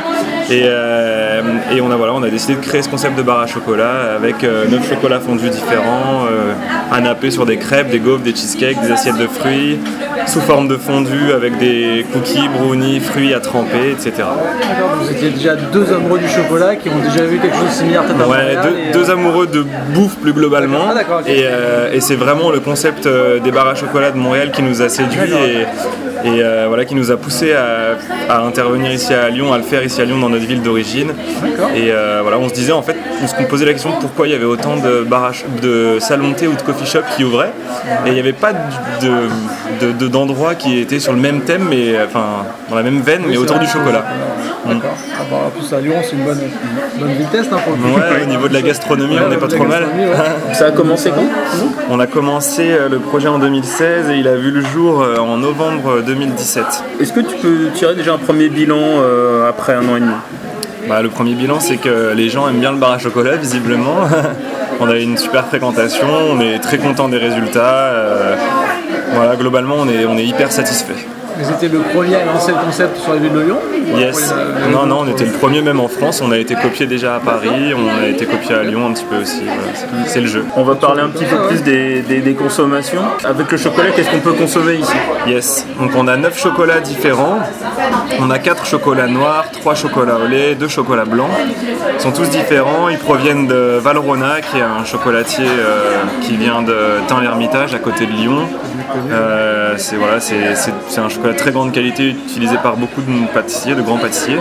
Et, 0.51 0.63
euh, 0.65 1.43
on, 1.83 1.91
a, 1.91 1.97
voilà, 1.97 2.31
décidé 2.31 2.55
de 2.55 2.61
créer 2.61 2.81
ce 2.81 2.89
concept 2.89 3.17
de 3.17 3.23
bar 3.23 3.41
à 3.41 3.47
chocolat 3.47 4.15
avec 4.17 4.43
euh, 4.45 4.67
neuf 4.67 4.89
chocolats 4.89 5.21
fondus 5.21 5.51
différents, 5.51 6.25
euh, 6.31 6.55
un 6.91 7.31
sur 7.31 7.45
des 7.45 7.59
crêpes, 7.59 7.91
des 7.91 7.99
gaufres, 7.99 8.23
des 8.23 8.35
cheesecakes, 8.35 8.81
des 8.81 8.91
assiettes 8.91 9.19
de 9.19 9.27
fruits, 9.27 9.79
sous 10.27 10.41
forme 10.41 10.69
de 10.69 10.77
fondu 10.77 11.33
avec 11.35 11.59
des 11.59 12.05
cookies, 12.13 12.49
brownies, 12.49 13.01
fruits 13.01 13.35
à 13.35 13.41
tremper, 13.41 13.91
etc. 13.93 14.13
D'accord, 14.17 14.97
vous 15.01 15.11
étiez 15.11 15.31
déjà 15.31 15.55
deux 15.57 15.93
amoureux 15.93 16.19
du 16.19 16.29
chocolat 16.29 16.77
qui 16.77 16.89
ont 16.89 16.99
déjà 16.99 17.25
vu 17.25 17.39
quelque 17.39 17.57
chose 17.57 17.67
de 17.69 17.73
similaire 17.73 18.03
peut-être 18.05 18.29
Ouais, 18.29 18.37
Montréal, 18.39 18.59
deux, 18.63 18.79
et, 18.79 18.89
euh, 18.89 18.93
deux 18.93 19.11
amoureux 19.11 19.47
de 19.47 19.65
bouffe 19.95 20.17
plus 20.17 20.33
globalement. 20.33 20.89
Ah, 20.91 21.21
et, 21.27 21.43
euh, 21.45 21.93
et 21.93 22.01
c'est 22.01 22.17
vraiment 22.17 22.51
le 22.51 22.61
concept 22.61 23.07
euh, 23.07 23.39
des 23.39 23.51
bars 23.51 23.69
à 23.69 23.75
chocolat 23.75 24.11
de 24.11 24.17
Montréal 24.19 24.51
qui 24.51 24.63
nous 24.63 24.83
a 24.83 24.89
séduit 24.89 25.19
D'accord. 25.31 25.39
et, 25.45 26.29
et, 26.29 26.43
euh, 26.43 26.65
voilà, 26.69 26.85
qui 26.85 26.95
nous 26.97 27.11
a 27.13 27.17
poussé 27.17 27.53
à, 27.53 27.97
à 28.29 28.41
intervenir 28.43 28.91
ici 28.93 29.15
à 29.15 29.29
Lyon, 29.29 29.53
à 29.53 29.57
le 29.59 29.63
faire 29.63 29.85
ici 29.85 30.01
à 30.01 30.05
Lyon 30.05 30.19
dans 30.19 30.29
notre 30.29 30.47
ville 30.47 30.63
d'origine. 30.63 31.13
Et 31.77 31.91
euh, 31.91 32.21
voilà, 32.23 32.39
on 32.39 32.49
se 32.49 32.55
disait 32.55 32.73
en 32.73 32.83
fait, 32.83 32.97
on 33.23 33.27
se 33.29 33.35
posait 33.49 33.65
la 33.65 33.73
question 33.73 33.91
pourquoi 34.01 34.27
il 34.27 34.33
y 34.33 34.35
avait 34.37 34.45
autant 34.45 34.77
de, 34.77 35.07
ch- 35.09 35.45
de 35.63 35.99
salons 36.01 36.31
de 36.31 36.35
thé 36.35 36.49
ou 36.49 36.55
de 36.55 36.63
coffee 36.63 36.87
shop 36.87 37.01
qui 37.17 37.23
ouvraient. 37.25 37.53
Et 38.05 38.09
il 38.09 38.15
n'y 38.15 38.21
avait 38.21 38.33
pas 38.33 38.53
de, 38.53 39.09
de- 39.81 39.93
de- 39.93 40.08
d'endroits 40.09 40.55
qui 40.55 40.79
étaient 40.79 41.01
sur 41.01 41.13
le 41.13 41.19
même 41.19 41.43
thème, 41.43 41.67
mais 41.69 41.95
euh, 41.95 42.07
enfin 42.07 42.45
dans 42.71 42.77
la 42.77 42.83
même 42.83 43.01
veine, 43.01 43.23
mais 43.27 43.37
autour 43.37 43.57
vrai. 43.57 43.65
du 43.67 43.71
chocolat. 43.71 44.05
D'accord. 44.67 44.95
Ah 45.19 45.23
bah, 45.31 45.37
en 45.47 45.51
plus 45.51 45.73
à 45.73 45.81
Lyon 45.81 45.95
c'est 46.03 46.17
une 46.17 46.25
bonne, 46.25 46.41
bonne 46.99 47.13
vitesse 47.15 47.47
hein, 47.53 47.57
pour 47.65 47.73
le 47.75 47.79
coup. 47.79 47.99
Ouais, 47.99 48.23
au 48.23 48.27
niveau 48.27 48.49
de 48.49 48.55
la 48.55 48.63
gastronomie, 48.63 49.17
on 49.25 49.29
n'est 49.29 49.37
pas 49.37 49.49
trop 49.49 49.65
mal. 49.65 49.87
Ça 50.53 50.67
a 50.67 50.71
commencé 50.73 51.11
quand? 51.11 51.25
On 51.91 52.01
a 52.01 52.07
commencé 52.07 52.71
euh, 52.71 52.89
le 52.89 52.99
projet 52.99 53.29
en 53.29 53.39
2016 53.39 54.11
et 54.11 54.17
il 54.17 54.29
a 54.29 54.37
vu 54.37 54.51
le 54.51 54.61
jour 54.63 55.03
euh, 55.03 55.17
en 55.19 55.39
novembre 55.39 56.03
2017. 56.05 56.65
Est-ce 57.01 57.13
que 57.13 57.21
tu 57.21 57.37
peux 57.37 57.71
tirer 57.75 57.95
déjà 57.95 58.15
un 58.15 58.19
premier 58.19 58.49
bilan 58.49 58.77
euh, 58.81 59.49
après 59.49 59.73
un 59.75 59.89
an 59.89 59.97
et 59.97 60.01
demi? 60.01 60.13
Bah, 60.89 61.03
le 61.03 61.09
premier 61.09 61.35
bilan, 61.35 61.61
c'est 61.61 61.77
que 61.77 62.13
les 62.15 62.29
gens 62.31 62.49
aiment 62.49 62.61
bien 62.61 62.73
le 62.73 62.79
bar 62.79 62.93
à 62.93 62.99
chocolat, 62.99 63.37
visiblement. 63.37 64.09
on 64.81 64.89
a 64.89 64.97
eu 64.97 65.03
une 65.03 65.19
super 65.19 65.47
fréquentation, 65.47 66.07
on 66.33 66.41
est 66.41 66.59
très 66.61 66.79
content 66.79 67.09
des 67.09 67.19
résultats. 67.19 67.75
euh, 67.93 68.37
voilà, 69.13 69.37
globalement, 69.37 69.77
on 69.79 69.89
est, 69.89 70.05
on 70.07 70.17
est 70.19 70.25
hyper 70.25 70.51
satisfait. 70.53 70.95
Vous 71.41 71.49
étiez 71.53 71.69
le 71.69 71.79
premier 71.79 72.17
à 72.17 72.25
lancer 72.25 72.51
le 72.51 72.59
concept 72.67 72.97
sur 72.97 73.13
la 73.13 73.21
ville 73.21 73.33
de 73.33 73.39
Lyon 73.41 73.59
Yes. 73.97 74.35
euh, 74.37 74.69
Non, 74.73 74.87
non, 74.87 75.03
on 75.03 75.07
était 75.09 75.25
le 75.25 75.31
premier 75.31 75.63
même 75.63 75.79
en 75.79 75.87
France. 75.87 76.21
On 76.21 76.33
a 76.33 76.37
été 76.37 76.57
copié 76.57 76.87
déjà 76.87 77.15
à 77.15 77.21
Paris, 77.21 77.73
on 77.77 78.03
a 78.03 78.09
été 78.09 78.27
copié 78.27 78.57
à 78.57 78.65
Lyon 78.65 78.89
un 78.89 78.93
petit 78.93 79.05
peu 79.05 79.19
aussi. 79.19 79.43
voilà, 79.45 80.07
c'est- 80.09 80.21
le 80.21 80.27
jeu. 80.27 80.45
On 80.57 80.65
va 80.65 80.75
parler 80.75 81.01
un 81.01 81.09
petit 81.11 81.25
peu 81.25 81.37
plus 81.47 81.63
des, 81.63 82.01
des- 82.03 82.21
des 82.23 82.35
consommations. 82.35 83.03
Avec 83.25 83.53
le 83.53 83.57
chocolat, 83.57 83.91
qu'est-ce 83.95 84.11
qu'on 84.11 84.19
peut 84.19 84.33
consommer 84.33 84.75
ici? 84.75 84.93
Yes, 85.29 85.65
donc 85.79 85.93
on 85.97 86.09
a 86.09 86.17
9 86.17 86.37
chocolats 86.37 86.81
différents. 86.81 87.39
On 88.19 88.31
a 88.31 88.39
4 88.41 88.67
chocolats 88.67 89.07
noirs, 89.07 89.45
3 89.61 89.77
chocolats 89.77 90.17
au 90.17 90.27
lait, 90.27 90.57
2 90.57 90.67
chocolats 90.67 91.05
blancs. 91.05 91.31
Ils 91.95 92.01
sont 92.01 92.11
tous 92.11 92.29
différents, 92.31 92.89
ils 92.89 92.99
proviennent 92.99 93.47
de 93.47 93.79
Valrhona, 93.81 94.41
qui 94.41 94.59
est 94.59 94.63
un 94.63 94.85
chocolatier 94.85 95.47
euh, 95.47 95.99
qui 96.23 96.37
vient 96.37 96.63
de 96.63 96.77
Tain-l'Hermitage, 97.07 97.75
à 97.75 97.79
côté 97.79 98.07
de 98.07 98.13
Lyon. 98.13 98.41
Euh, 98.97 99.75
c'est 99.77 99.97
voilà, 99.97 100.17
un 100.17 101.09
chocolat 101.09 101.33
de 101.33 101.39
très 101.39 101.53
grande 101.53 101.73
qualité 101.73 102.11
utilisé 102.11 102.57
par 102.63 102.77
beaucoup 102.77 103.01
de 103.01 103.27
pâtissiers, 103.33 103.75
de 103.75 103.83
grands 103.83 103.99
pâtissiers. 103.99 104.39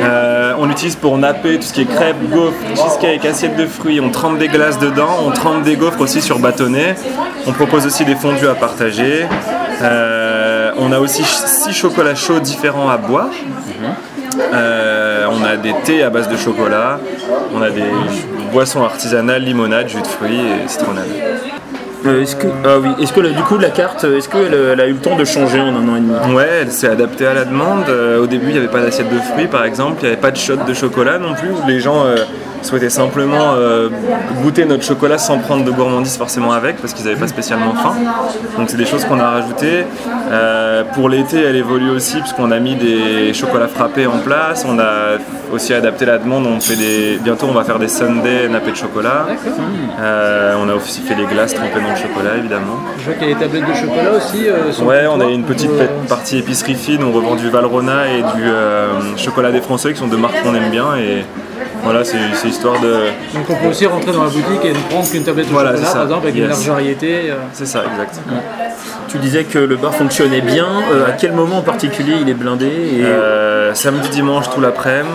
Euh, 0.00 0.54
on 0.58 0.66
l'utilise 0.66 0.96
pour 0.96 1.18
napper 1.18 1.56
tout 1.56 1.62
ce 1.62 1.72
qui 1.72 1.82
est 1.82 1.86
crêpes, 1.86 2.16
gaufres, 2.30 2.54
cheesecake, 2.74 3.24
assiettes 3.24 3.56
de 3.56 3.66
fruits. 3.66 4.00
On 4.00 4.10
trempe 4.10 4.38
des 4.38 4.48
glaces 4.48 4.78
dedans, 4.78 5.18
on 5.24 5.30
trempe 5.30 5.62
des 5.62 5.76
gaufres 5.76 6.00
aussi 6.00 6.22
sur 6.22 6.38
bâtonnet. 6.38 6.94
On 7.46 7.52
propose 7.52 7.86
aussi 7.86 8.04
des 8.04 8.16
fondus 8.16 8.48
à 8.48 8.54
partager. 8.54 9.26
Euh, 9.82 10.72
on 10.78 10.92
a 10.92 10.98
aussi 10.98 11.22
6 11.22 11.72
chocolats 11.72 12.14
chauds 12.14 12.40
différents 12.40 12.88
à 12.88 12.96
boire. 12.96 13.30
On 15.28 15.44
a 15.44 15.56
des 15.56 15.74
thés 15.84 16.02
à 16.02 16.10
base 16.10 16.28
de 16.28 16.36
chocolat. 16.36 16.98
On 17.54 17.62
a 17.62 17.70
des 17.70 17.84
boissons 18.52 18.82
artisanales, 18.82 19.42
limonade, 19.42 19.88
jus 19.88 20.00
de 20.00 20.06
fruits 20.06 20.40
et 20.40 20.68
citronnade. 20.68 21.04
Euh, 22.06 22.22
Est-ce 22.22 22.36
que, 22.36 22.46
ah 22.64 22.78
oui, 22.80 22.88
est-ce 23.02 23.12
que 23.12 23.20
du 23.20 23.42
coup 23.42 23.58
la 23.58 23.70
carte, 23.70 24.04
est-ce 24.04 24.28
qu'elle 24.28 24.54
elle 24.54 24.80
a 24.80 24.86
eu 24.86 24.92
le 24.92 24.98
temps 24.98 25.16
de 25.16 25.24
changer 25.24 25.60
en 25.60 25.68
un 25.74 25.88
an 25.88 25.96
et 25.96 26.00
demi 26.00 26.34
Ouais, 26.34 26.48
elle 26.62 26.72
s'est 26.72 26.88
adaptée 26.88 27.26
à 27.26 27.34
la 27.34 27.44
demande. 27.44 27.84
Euh, 27.88 28.22
au 28.22 28.26
début, 28.26 28.46
il 28.48 28.52
n'y 28.52 28.58
avait 28.58 28.68
pas 28.68 28.80
d'assiette 28.80 29.12
de 29.12 29.18
fruits, 29.18 29.46
par 29.48 29.64
exemple. 29.64 29.96
Il 30.00 30.04
n'y 30.06 30.12
avait 30.12 30.20
pas 30.20 30.30
de 30.30 30.36
shot 30.36 30.56
de 30.66 30.74
chocolat 30.74 31.18
non 31.18 31.34
plus. 31.34 31.50
Les 31.66 31.80
gens 31.80 32.04
euh, 32.04 32.16
souhaitaient 32.62 32.90
simplement 32.90 33.54
euh, 33.54 33.88
goûter 34.42 34.64
notre 34.64 34.82
chocolat 34.84 35.18
sans 35.18 35.38
prendre 35.38 35.64
de 35.64 35.70
gourmandise 35.70 36.16
forcément 36.16 36.52
avec, 36.52 36.76
parce 36.78 36.92
qu'ils 36.94 37.04
n'avaient 37.06 37.20
pas 37.20 37.28
spécialement 37.28 37.74
faim. 37.74 37.94
Donc, 38.58 38.68
c'est 38.70 38.76
des 38.76 38.86
choses 38.86 39.04
qu'on 39.04 39.20
a 39.20 39.30
rajoutées. 39.30 39.84
Euh, 40.30 40.82
pour 40.94 41.08
l'été, 41.08 41.42
elle 41.42 41.56
évolue 41.56 41.90
aussi, 41.90 42.18
puisqu'on 42.20 42.50
a 42.50 42.58
mis 42.58 42.74
des 42.74 43.32
chocolats 43.34 43.68
frappés 43.68 44.06
en 44.06 44.18
place. 44.18 44.64
On 44.68 44.78
a 44.78 45.18
aussi 45.52 45.72
adapté 45.74 46.04
la 46.06 46.18
demande. 46.18 46.46
On 46.46 46.60
fait 46.60 46.76
des... 46.76 47.18
Bientôt, 47.22 47.46
on 47.48 47.52
va 47.54 47.64
faire 47.64 47.78
des 47.78 47.88
sundaes 47.88 48.48
nappés 48.50 48.72
de 48.72 48.76
chocolat. 48.76 49.26
Euh, 50.00 50.54
on 50.62 50.68
a 50.68 50.74
aussi 50.74 51.00
fait 51.02 51.14
les 51.14 51.24
glaces 51.26 51.54
trempées 51.54 51.80
dans 51.80 51.90
le 51.90 51.96
chocolat, 51.96 52.36
évidemment. 52.38 52.78
Je 52.98 53.04
vois 53.04 53.14
qu'il 53.14 53.28
y 53.28 53.32
a 53.32 53.34
des 53.34 53.40
tablettes 53.40 53.68
de 53.68 53.74
chocolat 53.74 54.10
aussi. 54.16 54.82
Ouais, 54.82 55.06
on 55.08 55.20
a 55.20 55.26
une 55.26 55.44
petite 55.44 55.70
pa- 55.76 55.84
partie 56.08 56.38
épicerie 56.38 56.74
fine, 56.74 57.02
on 57.04 57.12
revend 57.12 57.36
du 57.36 57.48
Valrhona 57.48 58.08
et 58.08 58.22
du 58.22 59.22
chocolat 59.22 59.52
des 59.52 59.60
Français 59.60 59.92
qui 59.92 59.98
sont 59.98 60.08
deux 60.08 60.16
marques 60.16 60.42
qu'on 60.42 60.54
aime 60.54 60.70
bien 60.70 60.96
et, 60.96 61.24
Voilà, 61.86 62.04
c'est 62.04 62.48
histoire 62.48 62.80
de. 62.80 62.92
Donc 63.34 63.48
on 63.48 63.54
peut 63.54 63.68
aussi 63.68 63.86
rentrer 63.86 64.12
dans 64.12 64.24
la 64.24 64.28
boutique 64.30 64.64
et 64.64 64.72
ne 64.72 64.78
prendre 64.90 65.08
qu'une 65.08 65.22
tablette 65.22 65.46
de 65.46 65.52
Voilà, 65.52 65.70
chocolat, 65.70 65.86
c'est 65.86 65.92
ça. 65.92 65.98
par 65.98 66.02
exemple, 66.08 66.26
avec 66.26 66.36
une 66.36 66.48
large 66.48 66.66
variété. 66.68 67.30
euh. 67.30 67.34
C'est 67.52 67.66
ça, 67.66 67.84
exact. 67.90 68.20
Tu 69.08 69.18
disais 69.18 69.44
que 69.44 69.58
le 69.60 69.76
bar 69.76 69.94
fonctionnait 69.94 70.40
bien. 70.40 70.66
Euh, 70.92 71.06
à 71.06 71.12
quel 71.12 71.32
moment 71.32 71.58
en 71.58 71.62
particulier 71.62 72.14
il 72.20 72.28
est 72.28 72.34
blindé 72.34 72.66
et... 72.66 73.04
Euh, 73.04 73.72
samedi, 73.74 74.08
dimanche, 74.08 74.50
tout 74.50 74.60
l'après-midi. 74.60 75.12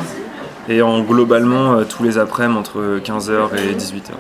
Et 0.70 0.82
en 0.82 1.02
globalement, 1.02 1.74
euh, 1.74 1.84
tous 1.84 2.04
les 2.04 2.18
après-midi 2.18 2.60
entre 2.60 3.00
15h 3.04 3.32
et 3.58 3.74
18h. 3.76 4.12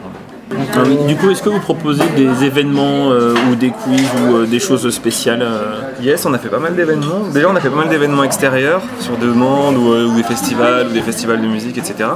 Euh, 0.53 1.07
Du 1.07 1.15
coup, 1.15 1.29
est-ce 1.31 1.41
que 1.41 1.48
vous 1.50 1.60
proposez 1.62 2.03
des 2.17 2.43
événements 2.43 3.10
euh, 3.12 3.33
ou 3.50 3.55
des 3.55 3.69
quiz 3.69 4.01
ou 4.27 4.36
euh, 4.36 4.45
des 4.45 4.60
choses 4.60 4.89
spéciales 4.93 5.41
euh, 5.41 5.79
Yes, 6.01 6.25
on 6.25 6.33
a 6.33 6.38
fait 6.39 6.50
pas 6.50 6.60
mal 6.60 6.75
d'événements. 6.75 7.21
Déjà, 7.33 7.48
on 7.50 7.55
a 7.55 7.62
fait 7.62 7.69
pas 7.69 7.77
mal 7.77 7.88
d'événements 7.89 8.24
extérieurs 8.25 8.81
sur 9.00 9.15
demande 9.17 9.77
ou, 9.77 9.93
ou 9.93 10.13
des 10.17 10.24
festivals 10.24 10.88
ou 10.88 10.91
des 10.91 11.01
festivals 11.01 11.39
de 11.41 11.48
musique, 11.48 11.77
etc. 11.77 12.10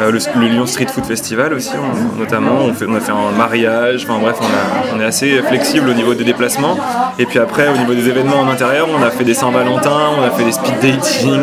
Le, 0.00 0.10
le 0.10 0.46
Lyon 0.48 0.66
Street 0.66 0.86
Food 0.92 1.04
Festival 1.04 1.52
aussi, 1.54 1.70
on- 1.76 2.18
notamment. 2.18 2.58
On, 2.64 2.74
fait, 2.74 2.86
on 2.88 2.94
a 2.96 3.00
fait 3.00 3.12
un 3.12 3.36
mariage. 3.36 4.06
Enfin 4.08 4.18
bref, 4.20 4.36
on, 4.40 4.44
a- 4.46 4.96
on 4.96 5.00
est 5.00 5.04
assez 5.04 5.40
flexible 5.42 5.88
au 5.88 5.94
niveau 5.94 6.14
des 6.14 6.24
déplacements. 6.24 6.76
Et 7.20 7.26
puis 7.26 7.38
après, 7.38 7.68
au 7.68 7.76
niveau 7.76 7.94
des 7.94 8.08
événements 8.08 8.40
en 8.40 8.48
intérieur, 8.48 8.88
on 8.92 9.02
a 9.04 9.10
fait 9.10 9.24
des 9.24 9.34
Saint-Valentin, 9.34 9.98
on 10.18 10.22
a 10.24 10.30
fait 10.30 10.44
des 10.44 10.52
speed 10.52 10.74
dating, 10.82 11.42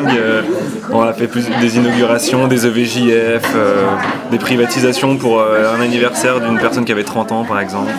on 0.98 1.04
a 1.04 1.14
fait 1.14 1.28
plus, 1.28 1.48
des 1.62 1.78
inaugurations, 1.78 2.48
des 2.48 2.66
EVJF, 2.66 3.44
euh, 3.56 3.84
des 4.32 4.38
privatisations 4.38 5.18
pour 5.18 5.40
euh, 5.40 5.74
un 5.78 5.82
anniversaire 5.82 6.40
d'une 6.40 6.58
personne 6.58 6.86
qui 6.86 6.92
avait 6.92 7.04
30 7.04 7.32
ans, 7.32 7.44
par 7.44 7.60
exemple. 7.60 7.92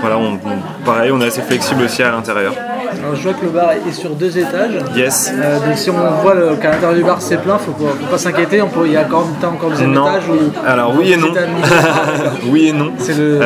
Voilà, 0.00 0.16
on, 0.18 0.34
on- 0.34 0.84
pareil, 0.84 1.10
on 1.12 1.20
est 1.20 1.26
assez 1.26 1.42
flexible 1.42 1.82
aussi 1.84 2.02
à 2.02 2.10
l'intérieur. 2.10 2.54
Alors 3.02 3.14
je 3.14 3.22
vois 3.22 3.34
que 3.34 3.44
le 3.44 3.50
bar 3.52 3.70
est 3.72 3.92
sur 3.92 4.10
deux 4.10 4.36
étages. 4.36 4.72
Yes. 4.96 5.32
Euh, 5.32 5.58
donc 5.60 5.76
si 5.78 5.90
on 5.90 5.94
voit 6.22 6.34
le- 6.34 6.56
qu'à 6.56 6.70
l'intérieur 6.72 6.94
du 6.98 7.04
bar 7.04 7.20
c'est 7.22 7.40
plein, 7.40 7.56
faut, 7.56 7.70
pas- 7.72 7.90
faut 8.00 8.06
pas 8.10 8.18
s'inquiéter. 8.18 8.60
On 8.62 8.68
peut, 8.68 8.86
il 8.86 8.92
y 8.92 8.96
a 8.96 9.02
encore, 9.02 9.28
encore 9.44 9.70
deuxième 9.70 9.92
Non. 9.92 10.08
étage 10.10 10.22
ou 10.28 10.66
Alors 10.66 10.92
oui 10.98 11.12
et 11.12 11.16
non. 11.16 11.28
Oui 12.48 12.68
et 12.68 12.72
non. 12.72 12.90
C'est 12.98 13.16
le- 13.16 13.38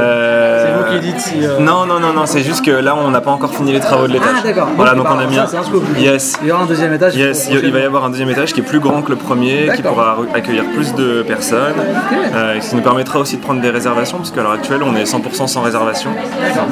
Euh, 0.94 0.98
dites 1.00 1.20
si. 1.20 1.44
euh, 1.44 1.58
Non, 1.60 1.86
non, 1.86 2.00
non, 2.00 2.12
non, 2.12 2.26
c'est 2.26 2.42
juste 2.42 2.64
que 2.64 2.70
là 2.70 2.94
on 2.96 3.10
n'a 3.10 3.20
pas 3.20 3.30
encore 3.30 3.54
fini 3.54 3.72
les 3.72 3.80
travaux 3.80 4.06
de 4.06 4.12
l'étage. 4.12 4.28
Ah 4.38 4.42
d'accord. 4.42 4.68
Voilà, 4.76 4.94
donc 4.94 5.04
bah, 5.04 5.14
on 5.16 5.18
a 5.20 5.26
mis 5.26 5.34
ça, 5.36 5.42
un. 5.44 6.00
Yes. 6.00 6.38
Il 6.42 6.48
y 6.48 6.52
aura 6.52 6.62
un 6.62 6.66
deuxième 6.66 6.92
étage. 6.92 7.16
Yes, 7.16 7.48
il 7.50 7.72
va 7.72 7.78
y 7.80 7.84
avoir 7.84 8.04
un 8.04 8.10
deuxième 8.10 8.30
étage 8.30 8.52
qui 8.52 8.60
est 8.60 8.64
plus 8.64 8.80
grand 8.80 9.02
que 9.02 9.10
le 9.10 9.16
premier, 9.16 9.70
qui 9.74 9.82
pourra 9.82 10.16
accueillir 10.34 10.64
plus 10.74 10.94
de 10.94 11.22
personnes, 11.22 11.74
euh, 12.34 12.60
ce 12.60 12.70
qui 12.70 12.76
nous 12.76 12.82
permettra 12.82 13.18
aussi 13.18 13.36
de 13.36 13.42
prendre 13.42 13.60
des 13.60 13.70
réservations, 13.70 14.18
parce 14.18 14.30
qu'à 14.30 14.42
l'heure 14.42 14.52
actuelle 14.52 14.82
on 14.82 14.94
est 14.96 15.04
100% 15.04 15.46
sans 15.46 15.62
réservation. 15.62 16.10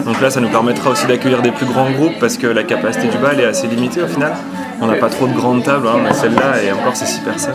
Donc 0.07 0.21
là 0.21 0.31
ça 0.31 0.41
nous 0.41 0.49
permettra 0.49 0.91
aussi 0.91 1.07
d'accueillir 1.07 1.43
des 1.43 1.51
plus 1.53 1.67
grands 1.67 1.91
groupes, 1.91 2.19
parce 2.21 2.37
que 2.37 2.47
la 2.47 2.63
capacité 2.63 3.09
du 3.09 3.19
bal 3.19 3.39
est 3.41 3.47
assez 3.47 3.67
limitée 3.67 4.03
au 4.03 4.09
final. 4.09 4.33
On 4.81 4.87
n'a 4.87 4.95
pas 4.95 5.09
trop 5.09 5.27
de 5.29 5.33
grandes 5.35 5.63
tables, 5.63 5.87
hein, 5.87 5.99
on 6.05 6.11
a 6.11 6.13
celle-là 6.13 6.61
et 6.65 6.73
encore 6.73 6.95
c'est 6.97 7.07
6 7.07 7.21
personnes. 7.21 7.55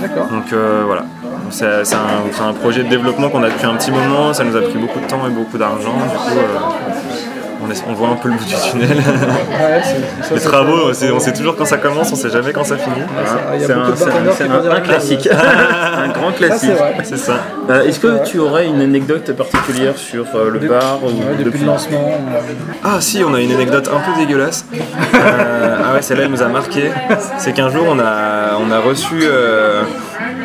D'accord. 0.00 0.28
Donc 0.28 0.52
euh, 0.52 0.82
voilà. 0.86 1.02
C'est 1.50 1.94
un, 1.94 2.52
projet 2.60 2.82
de 2.84 2.88
développement 2.88 3.28
qu'on 3.30 3.42
a 3.42 3.48
depuis 3.48 3.66
un 3.66 3.74
petit 3.74 3.90
moment, 3.90 4.32
ça 4.32 4.44
nous 4.44 4.56
a 4.56 4.60
pris 4.62 4.78
beaucoup 4.78 5.00
de 5.00 5.06
temps 5.06 5.20
et 5.26 5.30
beaucoup 5.30 5.58
d'argent. 5.58 5.94
Du 5.94 6.16
coup, 6.16 6.38
euh, 6.38 6.58
on, 7.66 7.70
est- 7.70 7.82
on 7.88 7.92
voit 7.92 8.08
un 8.08 8.16
peu 8.16 8.28
le 8.28 8.34
bout 8.36 8.44
du 8.44 8.54
tunnel. 8.54 8.88
Ouais, 8.98 9.82
c'est- 9.82 10.28
ça, 10.28 10.34
Les 10.34 10.40
travaux, 10.40 10.88
on 10.90 10.94
sait, 10.94 11.10
on 11.10 11.18
sait 11.18 11.32
toujours 11.32 11.56
quand 11.56 11.64
ça 11.64 11.76
commence, 11.78 12.12
on 12.12 12.16
sait 12.16 12.30
jamais 12.30 12.52
quand 12.52 12.64
ça 12.64 12.76
finit. 12.76 12.96
C'est 13.60 13.72
un, 13.72 14.80
classique, 14.80 15.28
un 15.32 16.08
grand 16.08 16.32
classique. 16.32 16.70
c'est 17.02 17.16
ça. 17.18 17.34
Euh, 17.70 17.84
Est-ce 17.84 18.00
que 18.00 18.24
tu 18.24 18.38
aurais 18.38 18.66
une 18.66 18.80
anecdote 18.80 19.32
particulière 19.32 19.96
sur 19.96 20.24
euh, 20.34 20.50
le 20.50 20.58
bar 20.60 21.00
ou 21.02 21.06
Ouais, 21.08 21.14
depuis 21.38 21.44
depuis- 21.44 21.60
le 21.60 21.66
lancement. 21.66 22.10
Ah 22.84 23.00
si, 23.00 23.22
on 23.24 23.34
a 23.34 23.40
une 23.40 23.52
anecdote 23.52 23.88
un 23.94 24.00
peu 24.00 24.18
dégueulasse. 24.20 24.64
Euh, 25.14 25.76
ah 25.84 25.94
ouais, 25.94 26.02
celle-là 26.02 26.24
elle 26.24 26.30
nous 26.30 26.42
a 26.42 26.48
marqué. 26.48 26.90
C'est 27.38 27.52
qu'un 27.52 27.70
jour 27.70 27.84
on 27.88 27.98
a, 27.98 28.56
on 28.60 28.70
a 28.70 28.78
reçu 28.78 29.16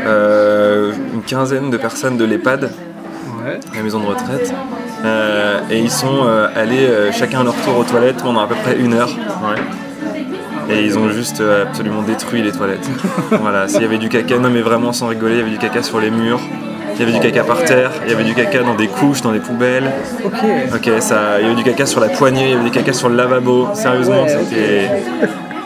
une 0.05 1.21
quinzaine 1.25 1.69
de 1.69 1.77
personnes 1.77 2.17
de 2.17 2.25
l'EHPAD, 2.25 2.69
Ouais. 3.45 3.59
la 3.75 3.81
maison 3.83 3.99
de 3.99 4.05
retraite, 4.05 4.53
euh, 5.03 5.59
et 5.69 5.77
ils 5.79 5.91
sont 5.91 6.25
euh, 6.25 6.47
allés 6.55 6.85
euh, 6.85 7.11
chacun 7.11 7.41
à 7.41 7.43
leur 7.43 7.55
tour 7.55 7.77
aux 7.77 7.83
toilettes 7.83 8.23
pendant 8.23 8.39
à 8.39 8.47
peu 8.47 8.55
près 8.55 8.77
une 8.79 8.93
heure. 8.93 9.09
Et 10.69 10.81
ils 10.85 10.97
ont 10.97 11.09
juste 11.09 11.41
euh, 11.41 11.63
absolument 11.63 12.03
détruit 12.03 12.41
les 12.41 12.53
toilettes. 12.53 12.87
voilà, 13.31 13.67
s'il 13.67 13.81
y 13.81 13.85
avait 13.85 13.97
du 13.97 14.07
caca, 14.07 14.37
non 14.39 14.49
mais 14.49 14.61
vraiment 14.61 14.93
sans 14.93 15.07
rigoler, 15.07 15.33
il 15.33 15.37
y 15.39 15.41
avait 15.41 15.49
du 15.51 15.57
caca 15.57 15.83
sur 15.83 15.99
les 15.99 16.09
murs, 16.09 16.39
il 16.95 16.99
y 17.01 17.03
avait 17.03 17.11
du 17.11 17.19
caca 17.19 17.43
par 17.43 17.65
terre, 17.65 17.91
il 18.05 18.11
y 18.11 18.15
avait 18.15 18.23
du 18.23 18.33
caca 18.33 18.59
dans 18.63 18.75
des 18.75 18.87
couches, 18.87 19.21
dans 19.21 19.33
des 19.33 19.39
poubelles. 19.39 19.91
Ok. 20.23 20.31
Ok, 20.75 20.89
ça, 21.01 21.41
il 21.41 21.43
y 21.43 21.45
avait 21.47 21.55
du 21.55 21.63
caca 21.63 21.85
sur 21.85 21.99
la 21.99 22.07
poignée, 22.07 22.45
il 22.45 22.51
y 22.51 22.53
avait 22.53 22.63
du 22.63 22.71
caca 22.71 22.93
sur 22.93 23.09
le 23.09 23.15
lavabo. 23.17 23.67
Sérieusement, 23.73 24.23
Ouais, 24.23 24.29
c'était. 24.29 24.89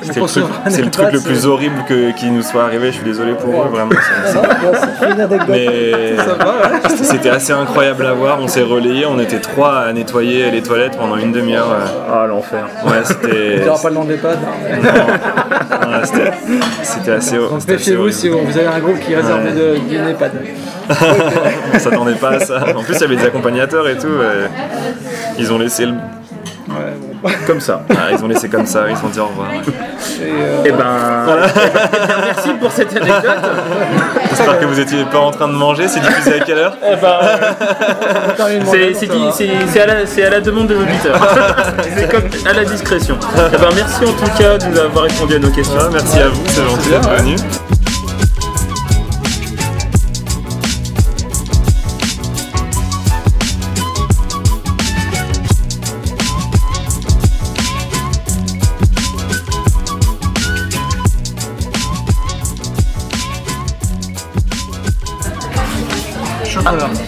C'était 0.01 0.19
le 0.19 0.25
truc, 0.27 0.43
c'est 0.69 0.81
le 0.83 0.91
truc 0.91 1.11
le 1.11 1.19
plus 1.19 1.45
horrible 1.47 1.83
que- 1.87 2.11
qui 2.15 2.29
nous 2.29 2.41
soit 2.41 2.63
arrivé. 2.63 2.87
Je 2.91 2.97
suis 2.97 3.03
désolé 3.05 3.33
pour 3.33 3.49
eux, 3.63 3.67
vraiment. 3.69 3.91
Ouais, 3.91 5.09
une 5.13 5.21
anecdote. 5.21 5.47
Mais 5.49 6.15
c'était- 7.03 7.29
assez 7.29 7.51
incroyable 7.53 8.05
à 8.05 8.13
voir. 8.13 8.37
On 8.41 8.47
s'est 8.47 8.61
relayé, 8.61 9.05
on 9.05 9.19
était 9.19 9.39
trois 9.39 9.79
à 9.79 9.93
nettoyer 9.93 10.49
les 10.51 10.61
toilettes 10.61 10.97
pendant 10.97 11.17
une 11.17 11.31
demi-heure. 11.31 11.69
euh. 11.71 11.85
Ah 12.23 12.25
l'enfer. 12.27 12.65
Ouais, 12.85 13.03
c'était. 13.03 13.67
Aura 13.67 13.81
pas 13.81 13.89
le 13.89 13.95
nom 13.95 14.01
hein. 14.01 14.07
Ouais, 15.87 16.05
c'était- 16.83 17.11
assez. 17.11 17.37
Donc 17.37 17.49
c'était 17.59 17.73
assez 17.75 17.91
méfiez-vous 17.91 18.01
horrible. 18.01 18.13
si 18.13 18.29
vous 18.29 18.39
vous 18.45 18.57
avez 18.57 18.67
un 18.67 18.79
groupe 18.79 18.99
qui 18.99 19.15
réserve 19.15 19.43
Ouais. 19.45 19.51
de, 19.51 19.77
d'une 19.89 20.07
EHPAD. 20.09 20.31
On 21.73 21.79
s'attendait 21.79 22.13
pas 22.15 22.29
à 22.31 22.39
ça. 22.39 22.63
En 22.75 22.81
plus, 22.83 22.95
il 22.95 23.01
y 23.01 23.03
avait 23.03 23.15
des 23.17 23.25
accompagnateurs 23.25 23.87
et 23.89 23.97
tout. 23.97 24.07
Ils 25.37 25.51
ont 25.51 25.57
laissé 25.57 25.85
le. 25.85 25.93
Ouais, 26.77 26.93
bon. 27.23 27.29
Comme 27.47 27.59
ça. 27.61 27.81
Ah, 27.89 28.11
ils 28.11 28.23
ont 28.23 28.27
laissé 28.27 28.47
comme 28.49 28.65
ça, 28.65 28.85
ils 28.89 28.95
ont 29.05 29.09
dit 29.09 29.19
au 29.19 29.25
revoir. 29.27 29.49
ouais. 29.49 29.57
Et, 29.57 30.31
euh, 30.31 30.61
Eh 30.65 30.71
ben, 30.71 30.85
eh 31.27 31.69
ben, 32.07 32.15
merci 32.25 32.49
pour 32.59 32.71
cette 32.71 32.91
anecdote. 32.95 33.25
J'espère 34.29 34.59
que 34.59 34.65
vous 34.65 34.79
étiez 34.79 35.03
pas 35.05 35.19
en 35.19 35.31
train 35.31 35.47
de 35.47 35.53
manger. 35.53 35.87
C'est 35.87 35.99
diffusé 35.99 36.39
à 36.41 36.43
quelle 36.43 36.57
heure 36.59 36.77
Eh 36.85 36.95
ben, 36.95 37.19
c'est 38.35 39.81
à, 39.81 39.85
la- 39.85 40.05
c'est 40.05 40.23
à 40.25 40.29
la 40.29 40.41
demande 40.41 40.67
de 40.67 40.75
l'auditeur. 40.75 41.19
c'est 41.97 42.09
comme 42.11 42.23
à 42.49 42.53
la 42.53 42.65
discrétion. 42.65 43.17
Eh 43.35 43.57
ben, 43.57 43.69
merci 43.75 44.03
en 44.05 44.13
tout 44.13 44.31
cas 44.37 44.57
de 44.57 44.65
nous 44.67 44.79
avoir 44.79 45.05
répondu 45.05 45.35
à 45.35 45.39
nos 45.39 45.49
questions. 45.51 45.79
Merci 45.91 46.19
à 46.19 46.27
vous, 46.29 46.41
c'est 46.47 46.63
gentil 46.63 46.89
d'être 46.89 47.76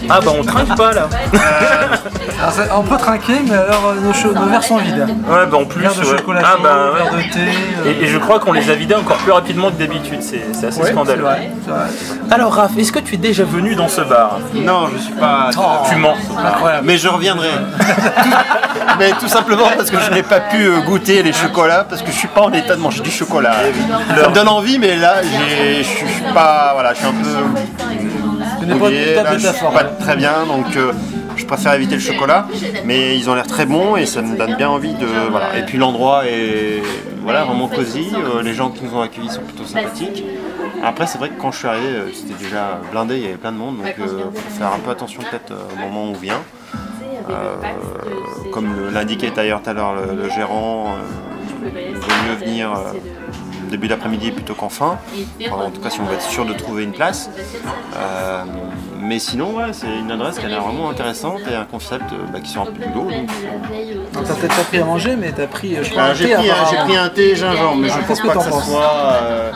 Ah 0.08 0.20
bah 0.24 0.32
on 0.38 0.42
trinque 0.44 0.76
pas 0.76 0.92
là. 0.92 1.08
Alors, 2.42 2.80
on 2.80 2.82
peut 2.82 2.96
trinquer, 2.96 3.34
mais 3.46 3.54
alors 3.54 3.88
euh, 3.94 4.00
nos, 4.00 4.14
cho- 4.14 4.32
nos 4.32 4.46
verres 4.46 4.62
sont 4.62 4.78
vides. 4.78 5.06
Ouais 5.28 5.44
bah 5.50 5.58
en 5.58 5.66
plus. 5.66 5.82
Verre 5.82 5.94
de 5.94 6.00
ouais. 6.00 6.16
chocolat 6.16 6.40
ah 6.42 6.56
bah 6.62 6.76
verre 6.96 7.12
ouais. 7.12 7.24
de 7.24 7.32
thé. 7.32 7.38
euh, 7.84 7.92
Et, 8.00 8.04
et 8.04 8.06
je 8.06 8.16
crois 8.16 8.40
qu'on 8.40 8.52
les 8.52 8.70
a 8.70 8.74
vidés 8.74 8.94
encore 8.94 9.18
plus 9.18 9.32
rapidement 9.32 9.68
que 9.70 9.74
d'habitude, 9.76 10.22
c'est 10.22 10.42
c'est 10.54 10.68
assez 10.68 10.78
ouais, 10.80 10.86
c'est 10.86 10.92
scandaleux. 10.92 11.22
vrai, 11.22 11.50
c'est 11.64 11.70
vrai. 11.70 11.86
Alors 12.30 12.54
Raph, 12.54 12.70
est-ce 12.78 12.92
que 12.92 12.98
tu 12.98 13.16
es 13.16 13.18
déjà 13.18 13.44
venu 13.44 13.74
dans 13.74 13.88
ce 13.88 14.00
bar? 14.00 14.38
Non, 14.54 14.88
je 14.94 14.98
suis 15.02 15.12
pas. 15.12 15.50
Tu 15.90 15.96
mens. 15.96 16.14
Incroyable. 16.46 16.86
Mais 16.86 16.96
je 16.96 17.08
reviendrai. 17.08 17.50
Mais 18.98 19.10
tout 19.12 19.28
simplement 19.28 19.68
parce 19.76 19.90
que 19.90 19.98
je 20.00 20.10
n'ai 20.10 20.22
pas 20.22 20.40
pu 20.40 20.64
euh, 20.64 20.80
goûter 20.80 21.22
les 21.22 21.32
chocolats 21.34 21.84
parce 21.88 22.00
que 22.00 22.10
je 22.10 22.16
suis 22.16 22.28
pas 22.28 22.40
en 22.42 22.52
état 22.52 22.74
de 22.74 22.80
manger 22.80 23.00
du 23.02 23.10
chocolat. 23.10 23.52
Ça 24.18 24.28
me 24.30 24.34
donne 24.34 24.48
envie, 24.48 24.78
mais 24.78 24.96
là, 24.96 25.16
j'ai- 25.22 25.82
je 25.82 25.88
suis 25.88 26.06
je 26.08 26.12
suis 26.12 26.32
pas. 26.34 26.70
Voilà, 26.72 26.94
je 26.94 26.98
suis 27.00 27.06
un 27.06 27.12
peu. 27.12 28.08
Là, 28.78 29.32
je 29.34 29.38
suis 29.38 29.46
métaphore. 29.46 29.72
pas 29.72 29.84
très 29.84 30.16
bien, 30.16 30.46
donc 30.46 30.76
euh, 30.76 30.92
je 31.36 31.44
préfère 31.44 31.74
éviter 31.74 31.94
le 31.94 32.00
chocolat. 32.00 32.46
Mais 32.84 33.16
ils 33.18 33.28
ont 33.30 33.34
l'air 33.34 33.46
très 33.46 33.66
bons 33.66 33.96
et 33.96 34.06
ça 34.06 34.22
me 34.22 34.36
donne 34.36 34.56
bien 34.56 34.68
envie 34.70 34.94
de. 34.94 35.06
Voilà. 35.30 35.58
Et 35.58 35.62
puis 35.64 35.78
l'endroit 35.78 36.26
est 36.26 36.82
voilà, 37.22 37.44
vraiment 37.44 37.68
cosy. 37.68 38.08
euh, 38.14 38.42
les 38.42 38.54
gens 38.54 38.70
qui 38.70 38.84
nous 38.84 38.94
ont 38.96 39.00
accueillis 39.02 39.28
sont 39.30 39.42
plutôt 39.42 39.64
sympathiques. 39.64 40.24
Après, 40.82 41.06
c'est 41.06 41.18
vrai 41.18 41.28
que 41.28 41.38
quand 41.40 41.52
je 41.52 41.58
suis 41.58 41.68
arrivé, 41.68 41.88
euh, 41.88 42.08
c'était 42.14 42.42
déjà 42.42 42.80
blindé, 42.90 43.16
il 43.16 43.22
y 43.22 43.26
avait 43.26 43.34
plein 43.34 43.52
de 43.52 43.58
monde, 43.58 43.76
donc 43.78 43.86
il 43.98 44.02
faut 44.02 44.32
faire 44.58 44.72
un 44.72 44.78
peu 44.78 44.90
attention 44.90 45.20
peut-être 45.22 45.52
au 45.52 45.78
moment 45.78 46.04
où 46.06 46.10
on 46.10 46.18
vient. 46.18 46.40
Comme 48.52 48.90
l'indiquait 48.92 49.30
d'ailleurs 49.30 49.62
tout 49.62 49.70
à 49.70 49.72
l'heure 49.74 49.94
le, 49.94 50.22
le 50.22 50.28
gérant, 50.30 50.96
il 51.62 51.94
vaut 51.94 52.08
mieux 52.26 52.44
venir 52.46 52.70
début 53.70 53.88
d'après-midi 53.88 54.30
plutôt 54.32 54.54
qu'en 54.54 54.68
fin. 54.68 54.98
Enfin, 55.46 55.64
en 55.66 55.70
tout 55.70 55.80
cas, 55.80 55.90
si 55.90 56.00
on 56.00 56.04
veut 56.04 56.14
être 56.14 56.22
sûr 56.22 56.44
de 56.44 56.52
trouver 56.52 56.84
une 56.84 56.92
place. 56.92 57.30
Euh, 57.96 58.42
mais 58.98 59.18
sinon, 59.18 59.56
ouais, 59.56 59.72
c'est 59.72 59.86
une 59.98 60.10
adresse 60.10 60.38
qui 60.38 60.44
a 60.44 60.48
l'air 60.48 60.62
vraiment 60.62 60.90
intéressante 60.90 61.40
et 61.50 61.54
un 61.54 61.64
concept 61.64 62.12
euh, 62.12 62.16
bah, 62.32 62.40
qui 62.40 62.50
sort 62.50 62.64
un 62.64 62.66
peu 62.66 62.72
du 62.84 62.92
lot. 62.92 63.10
donc, 63.10 63.28
Donc, 64.12 64.24
T'as 64.26 64.34
peut-être 64.34 64.56
pas 64.56 64.62
pris 64.64 64.78
à 64.78 64.84
manger, 64.84 65.16
mais 65.16 65.32
t'as 65.32 65.46
pris, 65.46 65.76
euh, 65.76 65.82
je 65.82 65.90
crois, 65.90 66.02
euh, 66.02 66.10
un 66.10 66.14
j'ai 66.14 66.26
thé 66.26 66.34
pris, 66.34 66.50
un- 66.50 66.54
j'ai 66.70 66.76
pris 66.76 66.96
un 66.96 67.08
thé 67.08 67.34
gingembre, 67.36 67.76
mais 67.76 67.88
je 67.88 67.98
pense 68.06 68.20
que 68.20 68.26
pas 68.26 68.34
que 68.34 68.42
ça 68.42 68.50
soit. 68.50 69.52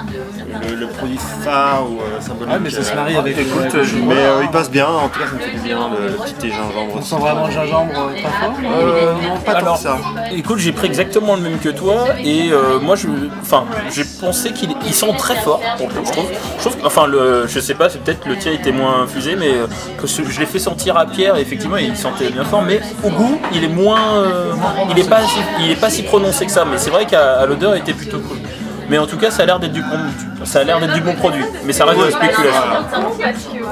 Le, 0.68 0.74
le 0.76 0.86
produit 0.86 1.18
phare 1.42 1.84
ou 1.90 2.00
euh, 2.00 2.20
symbolique. 2.20 2.52
Ouais, 2.52 2.60
mais 2.60 2.70
ça 2.70 2.82
se 2.82 2.92
euh, 2.92 2.96
marie 2.96 3.16
avec 3.16 3.38
écoute, 3.38 3.82
je-. 3.82 3.96
Mais 3.96 4.14
euh, 4.16 4.42
il 4.42 4.50
passe 4.50 4.70
bien, 4.70 4.86
en 4.86 5.08
tout 5.08 5.18
cas 5.20 5.26
ça 5.26 5.32
me 5.34 5.38
fait 5.40 5.50
du 5.52 5.58
bien 5.60 5.78
le, 5.98 6.06
le 6.08 6.12
petit 6.14 6.34
thé 6.34 6.48
gingembre 6.50 6.94
On 6.96 7.02
sent 7.02 7.16
vraiment 7.16 7.46
le 7.46 7.52
gingembre 7.52 7.92
euh, 7.96 8.22
pas 8.22 8.28
fort. 8.28 8.54
Euh, 8.64 9.12
non, 9.14 9.36
pas 9.44 9.52
tant 9.52 9.58
alors, 9.58 9.76
que 9.76 9.82
ça. 9.82 9.98
écoute, 10.32 10.58
j'ai 10.58 10.72
pris 10.72 10.86
exactement 10.86 11.36
le 11.36 11.42
même 11.42 11.58
que 11.58 11.68
toi 11.68 12.06
et 12.22 12.50
euh, 12.52 12.78
moi, 12.80 12.96
je, 12.96 13.08
enfin, 13.42 13.64
j'ai 13.92 14.04
pensé 14.04 14.52
qu'il 14.52 14.74
il 14.86 14.94
sent 14.94 15.12
très 15.18 15.36
fort. 15.36 15.60
pour 15.76 15.88
le 15.88 15.94
coup, 15.94 16.04
je 16.06 16.12
trouve. 16.12 16.26
Je 16.58 16.60
trouve, 16.60 16.76
que- 16.80 16.86
enfin, 16.86 17.06
le, 17.06 17.46
je 17.46 17.60
sais 17.60 17.74
pas, 17.74 17.88
c'est 17.88 18.02
peut-être 18.02 18.26
le 18.26 18.36
tien 18.36 18.52
était 18.52 18.72
moins 18.72 19.02
infusé, 19.02 19.36
mais 19.36 19.48
euh, 19.54 19.66
que 20.00 20.06
ce- 20.06 20.22
je 20.24 20.40
l'ai 20.40 20.46
fait 20.46 20.58
sentir 20.58 20.96
à 20.96 21.06
Pierre. 21.06 21.36
Et 21.36 21.40
effectivement, 21.42 21.76
il 21.76 21.96
sentait 21.96 22.30
bien 22.30 22.44
fort, 22.44 22.62
mais 22.62 22.80
au 23.04 23.10
goût, 23.10 23.38
il 23.52 23.64
est 23.64 23.68
moins, 23.68 24.00
euh, 24.18 24.52
il 24.90 24.98
est 24.98 25.08
pas, 25.08 25.20
si, 25.22 25.38
il 25.60 25.70
est 25.70 25.80
pas 25.80 25.90
si 25.90 26.02
prononcé 26.02 26.46
que 26.46 26.52
ça. 26.52 26.64
Mais 26.64 26.78
c'est 26.78 26.90
vrai 26.90 27.06
qu'à 27.06 27.40
à 27.40 27.46
l'odeur, 27.46 27.74
il 27.76 27.80
était 27.80 27.92
plutôt 27.92 28.18
cool. 28.20 28.38
Mais 28.88 28.98
en 28.98 29.06
tout 29.06 29.16
cas, 29.16 29.30
ça 29.30 29.42
a 29.42 29.46
l'air 29.46 29.58
d'être 29.58 29.72
du 29.72 29.82
bon, 29.82 30.44
ça 30.44 30.60
a 30.60 30.64
l'air 30.64 30.80
d'être 30.80 30.94
du 30.94 31.00
bon 31.00 31.14
produit. 31.14 31.44
Mais 31.64 31.72
ça 31.72 31.84
reste 31.84 32.00
de 32.00 32.04
la 32.04 32.10
spéculation. 32.10 32.62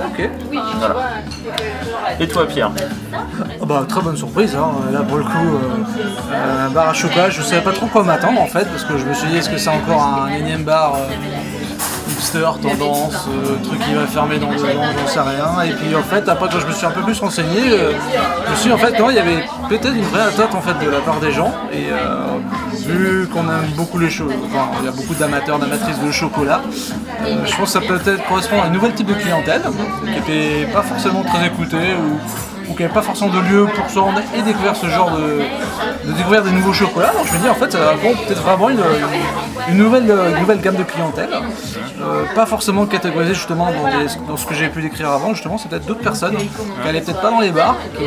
Ok. 0.07 0.31
Et 2.21 2.29
toi, 2.29 2.47
Pierre? 2.47 2.71
Ah 3.13 3.65
bah, 3.65 3.85
très 3.89 4.01
bonne 4.01 4.17
surprise, 4.17 4.57
hein. 4.57 4.71
là 4.93 5.01
pour 5.01 5.19
le 5.19 5.25
coup, 5.25 5.31
euh, 5.33 6.67
un 6.67 6.71
bar 6.71 6.89
à 6.89 6.93
chocolat, 6.95 7.31
je 7.31 7.43
savais 7.43 7.63
pas 7.63 7.73
trop 7.73 7.87
quoi 7.87 8.03
m'attendre 8.03 8.41
en 8.41 8.47
fait, 8.47 8.65
parce 8.65 8.85
que 8.85 8.99
je 8.99 9.05
me 9.05 9.15
suis 9.15 9.29
dit 9.29 9.37
est-ce 9.37 9.51
que 9.51 9.59
c'est 9.59 9.71
encore 9.71 10.03
un 10.03 10.33
énième 10.33 10.65
bar 10.65 10.97
euh, 10.97 11.09
hipster, 12.23 12.49
tendance, 12.63 13.29
euh, 13.29 13.57
truc 13.65 13.81
qui 13.81 13.95
va 13.95 14.07
fermer 14.07 14.39
dans 14.39 14.51
deux 14.53 14.65
ans, 14.65 14.93
j'en 14.97 15.07
sais 15.07 15.21
rien. 15.21 15.63
Et 15.65 15.73
puis 15.73 15.95
en 15.97 16.03
fait, 16.03 16.29
après 16.29 16.49
quand 16.51 16.61
je 16.61 16.67
me 16.67 16.73
suis 16.73 16.87
un 16.87 16.91
peu 16.91 17.03
plus 17.03 17.19
renseigné, 17.19 17.61
euh, 17.71 17.93
je 18.47 18.51
me 18.51 18.57
suis 18.57 18.67
dit 18.69 18.73
en 18.73 18.79
fait 18.79 18.99
non, 18.99 19.11
il 19.11 19.17
y 19.17 19.19
avait 19.19 19.45
peut-être 19.69 19.95
une 19.95 20.05
vraie 20.05 20.23
attente 20.23 20.55
en 20.55 20.61
fait 20.61 20.85
de 20.85 20.91
la 20.91 21.01
part 21.01 21.19
des 21.21 21.33
gens. 21.33 21.53
Et 21.73 21.87
euh, 21.91 22.39
vu 22.87 23.29
qu'on 23.29 23.43
aime 23.43 23.71
beaucoup 23.77 23.99
les 23.99 24.11
choses, 24.11 24.33
enfin 24.47 24.69
il 24.81 24.87
y 24.87 24.89
a 24.89 24.93
beaucoup 24.93 25.15
d'amateurs, 25.15 25.59
d'amatrices 25.59 25.99
de 25.99 26.11
chocolat, 26.11 26.63
je 27.27 27.57
pense 27.57 27.73
que 27.73 27.81
ça 27.81 27.81
peut 27.81 27.99
peut-être 27.99 28.25
correspondre 28.29 28.63
à 28.63 28.67
un 28.67 28.71
nouvel 28.71 28.95
type 28.95 29.09
de 29.09 29.15
clientèle, 29.15 29.63
qui 30.05 30.11
n'était 30.11 30.67
pas 30.73 30.83
forcément 30.83 31.23
très 31.23 31.47
écoutée 31.47 31.95
ou 31.95 32.19
ou 32.73 32.75
qu'il 32.75 32.87
n'y 32.87 32.91
avait 32.91 32.95
pas 32.95 33.03
forcément 33.03 33.31
de 33.31 33.41
lieu 33.41 33.67
pour 33.75 33.89
se 33.91 33.99
rendre 33.99 34.19
et 34.35 34.41
découvrir 34.43 34.75
ce 34.75 34.87
genre 34.87 35.11
de, 35.11 36.09
de 36.09 36.13
découvrir 36.17 36.43
des 36.43 36.51
nouveaux 36.51 36.73
chocolats. 36.73 37.13
Donc 37.13 37.27
je 37.27 37.35
me 37.35 37.39
dis 37.43 37.49
en 37.49 37.55
fait 37.55 37.71
ça 37.71 37.79
peut-être 38.27 38.43
vraiment 38.43 38.71
une, 38.71 38.81
une 39.69 39.77
nouvelle, 39.77 40.11
une 40.35 40.41
nouvelle 40.41 40.61
gamme 40.61 40.77
de 40.77 40.83
clientèle. 40.85 41.29
Euh, 42.01 42.25
pas 42.35 42.47
forcément 42.47 42.87
catégorisée 42.87 43.35
justement 43.35 43.67
dans, 43.67 43.85
des- 43.99 44.07
dans 44.29 44.37
ce 44.37 44.47
que 44.47 44.55
j'ai 44.55 44.69
pu 44.69 44.83
décrire 44.83 45.11
avant, 45.11 45.35
justement 45.35 45.57
c'est 45.59 45.69
peut-être 45.69 45.87
d'autres 45.87 46.01
personnes 46.01 46.37
qui 46.37 46.51
n'allaient 46.85 47.01
peut-être 47.01 47.21
pas 47.21 47.31
dans 47.31 47.39
les 47.41 47.51
bars, 47.53 47.77
qui 47.97 48.05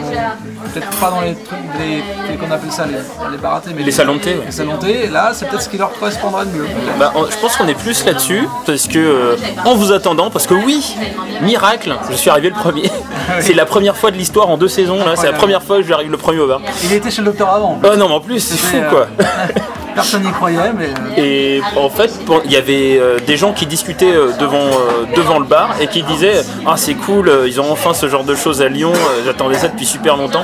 peut-être 0.74 0.90
pas 0.98 1.12
dans 1.12 1.22
les 1.22 1.34
trucs, 1.36 1.58
les, 1.80 2.04
les- 2.32 2.38
qu'on 2.38 2.52
appelle 2.52 2.72
ça 2.72 2.86
les, 2.86 2.98
les 3.32 3.38
baratés, 3.38 3.70
mais 3.74 3.84
Les 3.84 3.92
salons 3.92 4.16
de 4.16 4.20
thé. 4.20 4.38
Les 4.46 4.52
salons 4.52 4.74
de 4.76 4.80
thé, 4.86 5.06
et 5.06 5.08
là 5.08 5.32
c'est 5.34 5.48
peut-être 5.48 5.62
ce 5.62 5.70
qui 5.70 5.78
leur 5.78 5.94
correspondra 5.98 6.44
le 6.44 6.50
mieux. 6.50 6.68
Bah, 7.00 7.14
on- 7.16 7.26
je 7.30 7.38
pense 7.38 7.56
qu'on 7.56 7.68
est 7.68 7.80
plus 7.80 8.04
là-dessus 8.04 8.48
parce 8.66 8.88
que 8.88 9.00
euh, 9.00 9.36
en 9.64 9.76
vous 9.76 9.94
attendant, 9.94 10.30
parce 10.30 10.48
que 10.48 10.56
oui, 10.56 10.94
miracle, 11.42 11.96
je 12.10 12.16
suis 12.16 12.30
arrivé 12.30 12.50
le 12.50 12.56
premier. 12.56 12.92
C'est 13.40 13.54
la 13.54 13.66
première 13.66 13.96
fois 13.98 14.12
de 14.12 14.18
l'histoire 14.18 14.50
en 14.50 14.58
deux 14.58 14.68
saisons. 14.68 14.98
Là, 14.98 15.16
c'est 15.16 15.28
la 15.28 15.34
première 15.34 15.64
fois 15.64 15.78
que 15.78 15.84
j'arrive 15.88 16.12
le 16.12 16.18
premier 16.18 16.40
au 16.40 16.48
bar. 16.48 16.62
Il 16.84 16.94
était 16.94 17.12
chez 17.12 17.22
le 17.22 17.28
docteur 17.28 17.50
avant. 17.50 17.80
Oh 17.84 17.96
non, 17.96 18.08
mais 18.08 18.14
en 18.16 18.20
plus, 18.20 18.40
c'est 18.40 18.58
fou 18.58 18.78
quoi. 18.90 19.08
euh, 19.20 19.24
Personne 19.96 20.24
n'y 20.24 20.32
croyait, 20.32 20.74
mais 20.78 20.90
euh, 21.18 21.22
Et 21.24 21.62
en 21.78 21.90
fait, 21.90 22.12
il 22.44 22.52
y 22.52 22.58
avait 22.58 22.98
euh, 23.00 23.18
des 23.26 23.38
gens 23.38 23.54
qui 23.54 23.66
discutaient 23.66 24.12
euh, 24.14 24.34
devant, 24.38 24.58
euh, 24.66 25.06
devant 25.16 25.40
le 25.40 25.46
bar 25.46 25.70
et 25.80 25.88
qui 25.88 26.04
disaient 26.04 26.42
Ah, 26.66 26.74
c'est 26.76 26.96
cool, 26.96 27.32
ils 27.48 27.62
ont 27.62 27.72
enfin 27.72 27.94
ce 27.94 28.10
genre 28.10 28.26
de 28.26 28.36
choses 28.36 28.62
à 28.62 28.68
Lyon, 28.68 28.92
j'attendais 29.26 29.58
ça 29.58 29.70
depuis 29.70 29.86
super 29.86 30.18
longtemps. 30.18 30.44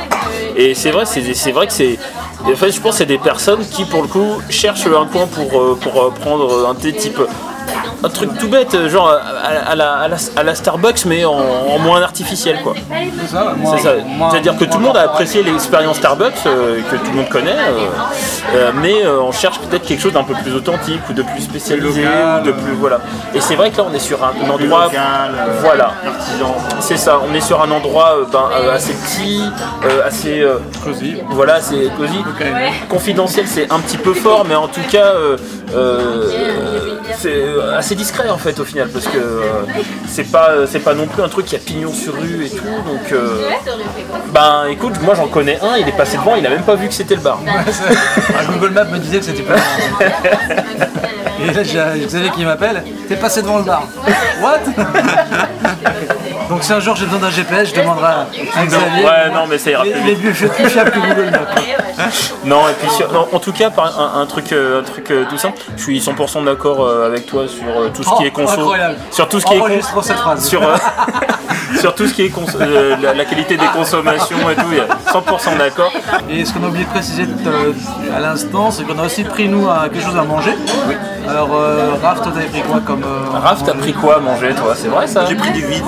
Et 0.56 0.74
c'est 0.74 0.92
vrai, 0.92 1.04
c'est 1.06 1.52
vrai 1.52 1.68
que 1.68 1.74
c'est. 1.74 2.00
En 2.46 2.56
fait, 2.56 2.72
je 2.72 2.80
pense 2.80 2.94
que 2.94 2.98
c'est 3.00 3.06
des 3.06 3.18
personnes 3.18 3.60
qui, 3.70 3.84
pour 3.84 4.02
le 4.02 4.08
coup, 4.08 4.42
cherchent 4.50 4.88
un 4.88 5.06
coin 5.06 5.28
pour, 5.28 5.78
pour 5.80 6.14
prendre 6.14 6.68
un 6.70 6.74
thé 6.74 6.94
type. 6.94 7.20
Un 8.04 8.10
truc 8.10 8.38
tout 8.40 8.48
bête, 8.48 8.74
euh, 8.74 8.90
genre 8.90 9.10
à, 9.10 9.72
à 9.72 9.76
la, 9.76 9.92
à 9.94 10.08
la- 10.08 10.18
à 10.36 10.44
la 10.44 10.56
Starbucks, 10.56 11.06
mais 11.06 11.24
en, 11.26 11.34
en 11.34 11.78
moins 11.80 12.02
artificiel, 12.02 12.60
quoi. 12.64 12.74
c'est 13.78 13.84
ça. 13.84 13.94
C'est-à-dire 14.32 14.58
que 14.58 14.66
tout 14.66 14.78
le 14.80 14.84
monde 14.86 14.98
a 14.98 15.02
apprécié 15.02 15.44
l'expérience 15.44 15.98
Starbucks, 15.98 16.34
euh, 16.48 16.80
que 16.90 16.96
tout 16.96 17.12
le 17.12 17.18
monde 17.18 17.30
connaît, 17.30 17.52
euh, 17.52 18.56
euh, 18.56 18.72
mais 18.82 19.04
euh, 19.06 19.20
on 19.22 19.32
cherche 19.32 19.60
peut-être 19.60 19.86
quelque 19.86 20.02
chose 20.02 20.14
d'un 20.14 20.24
peu 20.24 20.34
plus 20.34 20.56
authentique 20.56 21.02
ou 21.10 21.14
de 21.14 21.22
plus 21.24 21.42
spécialisé, 21.42 22.04
local, 22.04 22.42
ou 22.42 22.46
de 22.48 22.52
plus 22.52 22.74
voilà. 22.74 23.00
Et 23.36 23.40
c'est 23.42 23.56
vrai 23.56 23.70
que 23.70 23.78
là 23.78 23.86
on 23.90 23.94
est 23.94 24.00
sur 24.00 24.24
un, 24.24 24.30
endroit, 24.50 24.86
local, 24.86 25.32
euh, 25.38 25.58
voilà, 25.62 25.92
c'est 26.80 26.98
ça. 26.98 27.20
On 27.30 27.34
est 27.36 27.42
sur 27.42 27.62
un 27.62 27.70
endroit 27.72 28.16
euh, 28.18 28.26
ben, 28.32 28.50
euh, 28.64 28.76
assez 28.76 28.94
petit, 28.94 29.44
euh, 29.86 30.08
assez 30.08 30.42
euh, 30.42 30.56
Cosy. 30.84 31.18
voilà, 31.30 31.62
c'est 31.62 31.90
cosy. 31.98 32.24
Confidentiel, 32.90 33.46
c'est 33.48 33.72
un 33.72 33.80
petit 33.80 33.98
peu 33.98 34.14
fort, 34.14 34.46
mais 34.48 34.56
en 34.56 34.68
tout 34.68 34.82
cas, 34.90 35.14
euh, 35.16 35.38
euh, 37.62 37.78
assez 37.78 37.96
discret 37.96 38.30
en 38.30 38.38
fait 38.38 38.60
au 38.60 38.66
final, 38.66 38.90
parce 38.90 39.06
que 39.06 39.18
euh, 39.18 39.42
c'est 40.08 40.32
pas, 40.32 40.68
c'est 40.68 40.80
pas 40.80 40.94
non 40.94 41.08
plus 41.08 41.22
un 41.24 41.30
truc 41.30 41.46
qui 41.46 41.56
a 41.56 41.60
pignon 41.60 41.94
sur 41.94 42.14
rue 42.14 42.46
et 42.46 42.50
tout. 42.50 42.64
Donc, 42.86 43.12
euh, 43.12 43.50
ben 44.34 44.66
écoute, 44.70 45.02
moi 45.02 45.16
j'en 45.16 45.28
connais 45.28 45.60
un, 45.62 45.78
il 45.78 45.88
est 45.88 45.96
passé 45.96 46.18
devant, 46.18 46.36
il 46.36 46.46
a 46.46 46.50
même 46.50 46.64
pas 46.64 46.76
vu 46.76 46.88
que 46.88 46.94
c'était 46.94 47.16
le 47.16 47.22
bar. 47.22 47.40
Ah, 48.34 48.46
Google 48.52 48.72
Maps 48.72 48.86
me 48.86 48.98
disait 48.98 49.20
que 49.20 49.26
c'était 49.26 49.44
pas 49.44 49.56
Et 51.44 51.52
là, 51.52 51.64
j'ai 51.64 52.06
Xavier 52.06 52.32
qui 52.32 52.46
m'appelle. 52.46 52.84
T'es 53.08 53.16
passé 53.16 53.42
devant 53.42 53.58
le 53.58 53.64
bar. 53.64 53.84
What? 54.42 54.60
Donc 56.52 56.64
si 56.64 56.74
un 56.74 56.82
jour 56.82 56.98
j'ai 56.98 57.06
besoin 57.06 57.20
d'un 57.22 57.30
GPS, 57.30 57.70
je 57.70 57.80
demanderai 57.80 58.08
à 58.08 58.26
Xavier. 58.66 59.06
Ouais, 59.06 59.30
non, 59.34 59.48
mais 59.50 59.58
ça 59.58 59.72
ira 59.72 59.86
Les, 59.86 59.92
plus 59.92 60.02
les 60.04 60.14
vite. 60.16 60.34
plus, 60.36 60.48
plus 60.50 60.70
fiables 60.70 60.92
que 60.92 61.00
Google 61.00 61.32
Maps. 61.32 61.62
Non, 62.44 62.68
et 62.68 62.74
puis 62.74 62.90
sur- 62.90 63.12
non, 63.14 63.28
en 63.32 63.40
tout 63.40 63.54
cas, 63.54 63.70
par 63.70 63.98
un, 64.00 64.22
un 64.22 64.26
truc, 64.26 64.52
euh, 64.52 64.82
un 64.82 64.84
truc 64.84 65.12
euh, 65.12 65.24
tout 65.30 65.38
simple, 65.38 65.60
je 65.78 65.84
suis 65.84 66.00
100% 66.00 66.44
d'accord 66.44 66.84
euh, 66.86 67.06
avec 67.08 67.26
toi 67.28 67.44
sur 67.48 67.64
euh, 67.70 67.90
tout 67.94 68.02
ce 68.04 68.10
qui 68.10 68.16
Oh, 68.20 68.24
est 68.26 68.32
conso, 68.32 68.54
incroyable. 68.60 68.96
sur 69.12 69.30
tout 69.30 69.40
ce 69.40 69.46
qui 69.46 69.54
est 69.54 69.82
cette 70.02 70.18
phrase. 70.18 70.44
sur, 70.46 70.64
euh, 70.64 70.76
sur 71.80 71.94
tout 71.96 72.08
ce 72.08 72.14
qui 72.16 72.24
est 72.24 72.30
cons- 72.30 72.46
euh, 72.60 72.96
la, 73.02 73.14
la 73.14 73.26
qualité 73.26 73.56
des 73.56 73.68
consommations 73.68 74.50
et 74.50 74.56
tout, 74.56 74.66
il 74.72 74.78
y 74.80 74.82
a 74.82 74.86
100% 75.14 75.58
d'accord. 75.60 75.92
Et 76.30 76.44
ce 76.44 76.54
qu'on 76.54 76.64
a 76.66 76.68
oublié 76.68 76.86
de 76.86 76.90
préciser 76.90 77.28
euh, 77.46 77.72
à 78.16 78.20
l'instant, 78.20 78.72
c'est 78.72 78.84
qu'on 78.84 78.98
a 78.98 79.06
aussi 79.06 79.24
pris 79.24 79.48
nous 79.48 79.70
à 79.70 79.88
quelque 79.88 80.04
chose 80.04 80.18
à 80.18 80.24
manger. 80.24 80.56
Alors 81.30 81.50
euh, 81.54 81.92
Raph, 82.02 82.24
toi 82.24 82.32
t'avais 82.34 82.48
pris 82.48 82.62
quoi 82.64 82.82
comme. 82.86 83.04
euh, 83.04 83.38
Raph, 83.40 83.64
t'as 83.64 83.74
pris 83.76 83.94
quoi 83.94 84.16
à 84.16 84.20
manger 84.20 84.54
toi? 84.56 84.74
C'est 84.76 84.88
vrai 84.88 85.06
ça? 85.06 85.26
J'ai 85.30 85.36
pris 85.36 85.52
du 85.52 85.64
vide. 85.66 85.84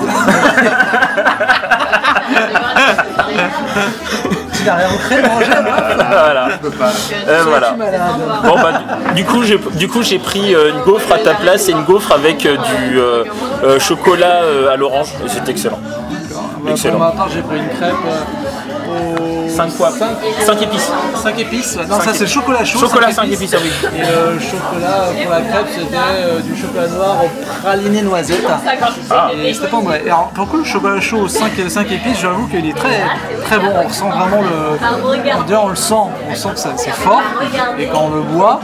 Tu 4.52 4.64
n'as 4.64 4.74
rien 4.76 4.88
créé 4.98 5.18
à 5.18 5.28
manger 5.28 5.46
Voilà. 5.96 6.48
Euh, 7.28 7.42
voilà. 7.44 7.68
Tu 7.68 7.74
es 7.74 7.78
malade. 7.78 8.00
Bon 8.44 8.54
bah 8.54 8.72
du, 9.14 9.24
coup 9.24 9.42
j'ai 9.42 9.58
du 9.74 9.88
coup 9.88 10.02
j'ai 10.02 10.18
pris 10.18 10.54
euh, 10.54 10.70
une 10.70 10.80
gaufre 10.82 11.12
à 11.12 11.18
ta 11.18 11.34
place 11.34 11.68
et 11.68 11.72
une 11.72 11.84
gaufre 11.84 12.12
avec 12.12 12.46
euh, 12.46 12.56
du 12.56 12.98
euh, 12.98 13.24
euh, 13.64 13.78
chocolat 13.80 14.42
euh, 14.42 14.72
à 14.72 14.76
l'orange 14.76 15.08
et 15.24 15.28
c'est 15.28 15.48
excellent. 15.48 15.80
Bah, 16.64 16.70
Excellent. 16.70 16.96
Pour 16.96 17.06
ma 17.06 17.12
part, 17.12 17.28
j'ai 17.28 17.42
pris 17.42 17.58
une 17.58 17.68
crêpe 17.68 17.94
euh, 18.06 19.16
au 19.16 19.23
5 19.56 19.76
quoi 19.76 19.90
5 19.90 20.62
épices. 20.62 20.90
5 21.22 21.38
épices. 21.38 21.78
Non, 21.88 22.00
ça 22.00 22.12
c'est 22.12 22.20
le 22.24 22.26
chocolat 22.26 22.64
chaud. 22.64 22.78
Chocolat 22.80 23.12
cinq 23.12 23.22
5 23.26 23.32
épices, 23.32 23.54
ah 23.54 23.58
oui. 23.62 23.70
Et 23.96 24.00
le 24.00 24.38
chocolat 24.40 25.22
pour 25.22 25.30
la 25.32 25.40
crêpe, 25.40 25.66
c'était 25.74 25.96
euh, 25.96 26.40
du 26.40 26.56
chocolat 26.60 26.88
noir 26.88 27.16
au 27.24 27.28
praliné 27.62 28.02
noisette. 28.02 28.44
Ah. 29.10 29.30
Et 29.36 29.52
c'était 29.54 29.68
pas 29.68 29.80
mauvais. 29.80 30.02
Et 30.04 30.08
alors, 30.10 30.28
pour 30.34 30.44
le 30.44 30.50
coup, 30.50 30.56
le 30.58 30.64
chocolat 30.64 31.00
chaud 31.00 31.18
aux 31.20 31.28
5, 31.28 31.52
5 31.68 31.92
épices, 31.92 32.18
j'avoue 32.20 32.46
qu'il 32.48 32.66
est 32.68 32.74
très, 32.76 33.00
très 33.44 33.58
bon. 33.58 33.70
On 33.82 33.88
ressent 33.88 34.08
vraiment 34.10 34.42
le. 34.42 35.42
D'ailleurs, 35.46 35.64
on 35.64 35.68
le 35.68 35.76
sent. 35.76 35.94
On 36.30 36.34
sent 36.34 36.48
que 36.54 36.58
ça- 36.58 36.72
c'est 36.76 36.90
fort. 36.90 37.22
Et 37.78 37.86
quand 37.86 38.08
on 38.10 38.14
le 38.16 38.22
boit, 38.22 38.60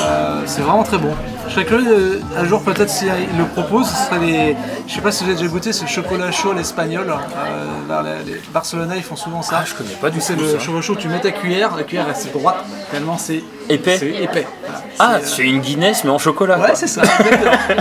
euh, 0.00 0.40
c'est 0.46 0.62
vraiment 0.62 0.82
très 0.82 0.98
bon. 0.98 1.14
Je 1.54 1.56
serais 1.60 1.66
curieux 1.66 2.22
un 2.34 2.46
jour 2.46 2.62
peut-être 2.62 2.88
s'il 2.88 3.08
le 3.36 3.44
propose, 3.44 3.86
ce 3.86 4.06
serait 4.06 4.18
les. 4.20 4.56
Je 4.86 4.94
sais 4.94 5.02
pas 5.02 5.12
si 5.12 5.22
vous 5.22 5.28
avez 5.28 5.38
déjà 5.38 5.50
goûté, 5.52 5.74
c'est 5.74 5.82
le 5.82 5.88
chocolat 5.90 6.32
chaud 6.32 6.52
à 6.52 6.54
l'espagnol. 6.54 7.08
Euh, 7.10 7.64
vers 7.86 8.02
les, 8.02 8.32
les 8.32 8.40
Barcelonais 8.54 8.94
ils 8.96 9.02
font 9.02 9.16
souvent 9.16 9.42
ça. 9.42 9.56
Ah, 9.60 9.64
je 9.66 9.74
connais 9.74 9.94
pas 9.96 10.08
du 10.08 10.18
C'est 10.22 10.32
tout 10.32 10.40
le 10.40 10.48
ça. 10.52 10.58
chocolat 10.58 10.80
chaud, 10.80 10.94
tu 10.98 11.08
mets 11.08 11.20
ta 11.20 11.30
cuillère, 11.30 11.76
la 11.76 11.82
cuillère 11.82 12.06
reste 12.06 12.32
droite, 12.32 12.64
tellement 12.90 13.18
c'est 13.18 13.44
Épais. 13.68 13.98
C'est 13.98 14.08
épais. 14.08 14.46
Voilà. 14.64 14.80
Ah, 14.98 15.18
C'est, 15.22 15.28
c'est 15.36 15.42
une 15.42 15.60
Guinness 15.60 16.04
mais 16.04 16.10
en 16.10 16.18
chocolat. 16.18 16.54
euh. 16.54 16.62
Ouais, 16.62 16.74
c'est 16.74 16.86
ça. 16.86 17.02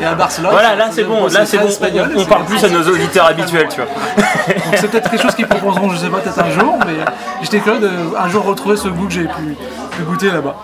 Et 0.01 0.03
à 0.03 0.15
Barcelone. 0.15 0.51
Voilà, 0.51 0.75
là 0.75 0.89
c'est 0.91 1.05
bon, 1.05 1.27
là 1.27 1.45
c'est 1.45 1.57
bon, 1.57 1.67
espagnol, 1.69 2.11
on, 2.13 2.17
on 2.19 2.23
c'est- 2.23 2.29
parle 2.29 2.43
plus 2.43 2.61
à 2.65 2.67
nos 2.69 2.83
auditeurs 2.89 3.25
habituels, 3.27 3.69
tu 3.69 3.77
vois. 3.79 3.85
Donc 4.47 4.75
c'est 4.75 4.91
peut-être 4.91 5.09
quelque 5.09 5.21
chose 5.23 5.35
qu'ils 5.35 5.47
proposeront, 5.47 5.89
je 5.91 5.95
sais 5.97 6.09
pas, 6.09 6.17
peut-être 6.19 6.39
un 6.39 6.51
jour, 6.51 6.77
mais 6.85 6.95
j'étais 7.41 7.59
curieux 7.61 7.79
de 7.79 7.89
un 8.19 8.27
jour 8.27 8.43
retrouver 8.43 8.75
ce 8.75 8.89
goût 8.89 9.05
que 9.07 9.13
j'ai 9.13 9.23
pu, 9.27 9.55
pu 9.91 10.03
goûter 10.03 10.29
là-bas. 10.29 10.57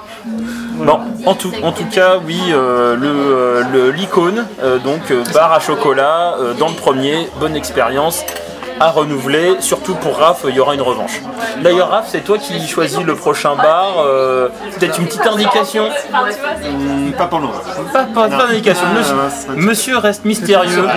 Bon, 0.78 1.00
en 1.26 1.34
tout, 1.36 1.52
en 1.64 1.72
tout 1.72 1.86
cas, 1.86 2.18
oui, 2.26 2.40
euh, 2.52 2.96
le, 2.96 3.08
euh, 3.08 3.64
le- 3.72 3.92
l'icône, 3.92 4.46
euh, 4.64 4.78
donc 4.78 5.12
euh, 5.12 5.24
bar 5.34 5.52
à 5.54 5.60
chocolat, 5.60 6.36
euh, 6.40 6.54
dans 6.54 6.70
le 6.70 6.76
premier, 6.76 7.28
bonne 7.40 7.56
expérience 7.56 8.24
à 8.80 8.92
renouveler, 8.92 9.56
surtout 9.60 9.96
pour 9.96 10.18
Raph, 10.20 10.46
il 10.48 10.54
y 10.54 10.60
aura 10.60 10.76
une 10.76 10.84
revanche. 10.84 11.20
D'ailleurs, 11.64 11.90
Raph, 11.90 12.06
c'est 12.10 12.20
toi 12.24 12.38
qui 12.38 12.68
choisis 12.68 13.00
le 13.02 13.16
prochain 13.16 13.56
bar, 13.56 13.96
euh, 14.06 14.50
peut-être 14.78 15.00
une 15.00 15.08
petite 15.08 15.26
indication 15.26 15.86
Hum, 16.64 17.12
Pas 17.18 17.26
pour 17.26 17.40
le 17.40 17.48
moment. 17.48 17.58
Pas, 17.92 18.04
pas, 18.04 18.28
pas 18.30 18.46
d'indication, 18.46 18.86
Ah, 18.88 18.94
monsieur, 19.00 19.16
monsieur 19.56 19.98
reste 19.98 20.26
mystérieux, 20.26 20.88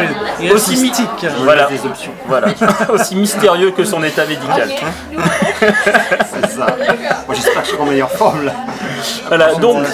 Il 0.40 0.52
reste 0.52 0.68
aussi 0.68 0.76
mystique. 0.82 1.08
Voilà, 1.42 1.68
des 1.68 1.86
options. 1.86 2.12
voilà, 2.28 2.48
aussi 2.90 3.16
mystérieux 3.16 3.70
que 3.70 3.84
son 3.84 4.02
état 4.04 4.26
médical. 4.26 4.68
C'est 5.60 6.50
ça. 6.50 6.66
Moi, 7.30 7.36
j'espère 7.36 7.62
que 7.62 7.68
je 7.68 7.72
serai 7.74 7.82
en 7.82 7.86
meilleure 7.86 8.10
forme 8.10 8.44
là. 8.44 8.52
Voilà, 9.28 9.54
donc 9.54 9.86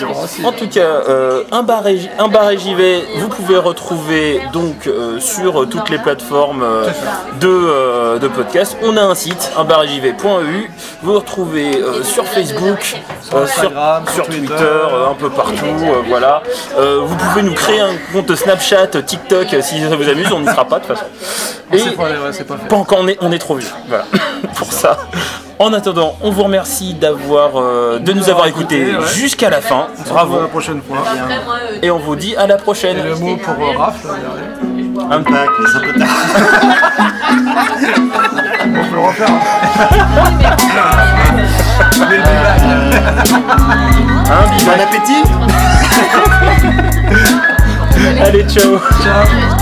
en 0.43 0.53
tout 0.53 0.69
cas, 0.69 0.81
euh, 0.81 1.43
un, 1.53 1.63
bar 1.63 1.87
et, 1.87 2.01
un 2.19 2.29
bar 2.29 2.51
et 2.51 2.57
j'y 2.57 2.75
vais, 2.75 3.05
vous 3.19 3.29
pouvez 3.29 3.59
retrouver 3.59 4.41
donc 4.55 4.87
euh, 4.87 5.21
sur 5.21 5.69
toutes 5.69 5.91
les 5.91 5.99
plateformes 5.99 6.63
euh, 6.63 6.89
de, 7.39 7.47
euh, 7.47 8.19
de 8.19 8.27
podcast. 8.27 8.75
On 8.83 8.97
a 8.97 9.03
un 9.03 9.15
site, 9.15 9.53
unbaretjv.eu. 9.59 10.71
Vous 11.03 11.11
le 11.13 11.19
retrouvez 11.19 11.77
euh, 11.77 12.03
sur 12.03 12.25
Facebook, 12.25 12.97
euh, 13.35 13.47
sur, 13.47 13.71
sur 14.15 14.27
Twitter, 14.29 14.55
euh, 14.55 15.11
un 15.11 15.15
peu 15.15 15.29
partout. 15.29 15.67
euh, 15.67 16.03
voilà. 16.09 16.43
Euh, 16.79 17.01
vous 17.05 17.17
pouvez 17.17 17.43
nous 17.43 17.53
créer 17.53 17.81
un 17.81 17.93
compte 18.15 18.35
Snapchat, 18.35 18.87
TikTok 19.03 19.53
euh, 19.53 19.61
si 19.61 19.79
ça 19.83 19.95
vous 19.95 20.09
amuse, 20.09 20.33
on 20.33 20.41
n'y 20.41 20.47
sera 20.49 20.65
pas 20.65 20.79
de 20.79 20.87
toute 20.87 20.97
façon. 20.97 21.11
Et 21.71 21.79
C'est 21.79 21.91
pas, 21.91 22.05
ouais, 22.05 22.33
c'est 22.33 22.45
pas 22.47 22.57
fait. 22.57 22.67
pas 22.69 22.77
encore, 22.77 22.99
on 23.03 23.09
est, 23.09 23.19
on 23.21 23.31
est 23.31 23.39
trop 23.39 23.57
vieux. 23.57 23.69
Voilà, 23.89 24.07
pour 24.55 24.73
ça. 24.73 24.97
En 25.59 25.73
attendant, 25.73 26.17
on 26.21 26.31
vous 26.31 26.43
remercie 26.43 26.93
d'avoir, 26.93 27.53
euh, 27.57 27.99
de 27.99 28.13
nous 28.13 28.29
avoir 28.29 28.47
écoutés 28.47 28.95
ouais. 28.95 29.07
jusqu'à 29.15 29.49
la 29.49 29.63
fin. 29.63 29.87
Bravo. 30.07 30.43
la 30.43 30.49
prochaine 30.49 30.83
fois. 30.83 30.99
Et 31.83 31.91
on 31.91 31.99
vous 31.99 32.15
dit 32.15 32.37
à 32.37 32.47
la 32.47 32.59
prochaine. 32.59 32.99
Et 32.99 33.03
le 33.03 33.15
mot 33.17 33.37
pour 33.37 33.55
euh, 33.55 33.79
Raph, 33.79 34.05
là, 34.05 34.11
derrière. 34.21 34.51
Un 35.11 35.23
pack, 35.23 35.49
les 35.59 35.77
un 35.77 35.81
peu 35.81 35.99
tard. 35.99 36.09
on 38.65 38.85
peut 38.85 38.95
le 38.95 39.01
refaire. 39.01 39.29
Mais. 42.11 42.19
Hein, 44.29 44.45
bisous. 44.51 44.67
Bon 44.67 44.81
appétit 44.83 45.23
Allez, 48.23 48.45
ciao. 48.45 48.79
Ciao. 49.03 49.56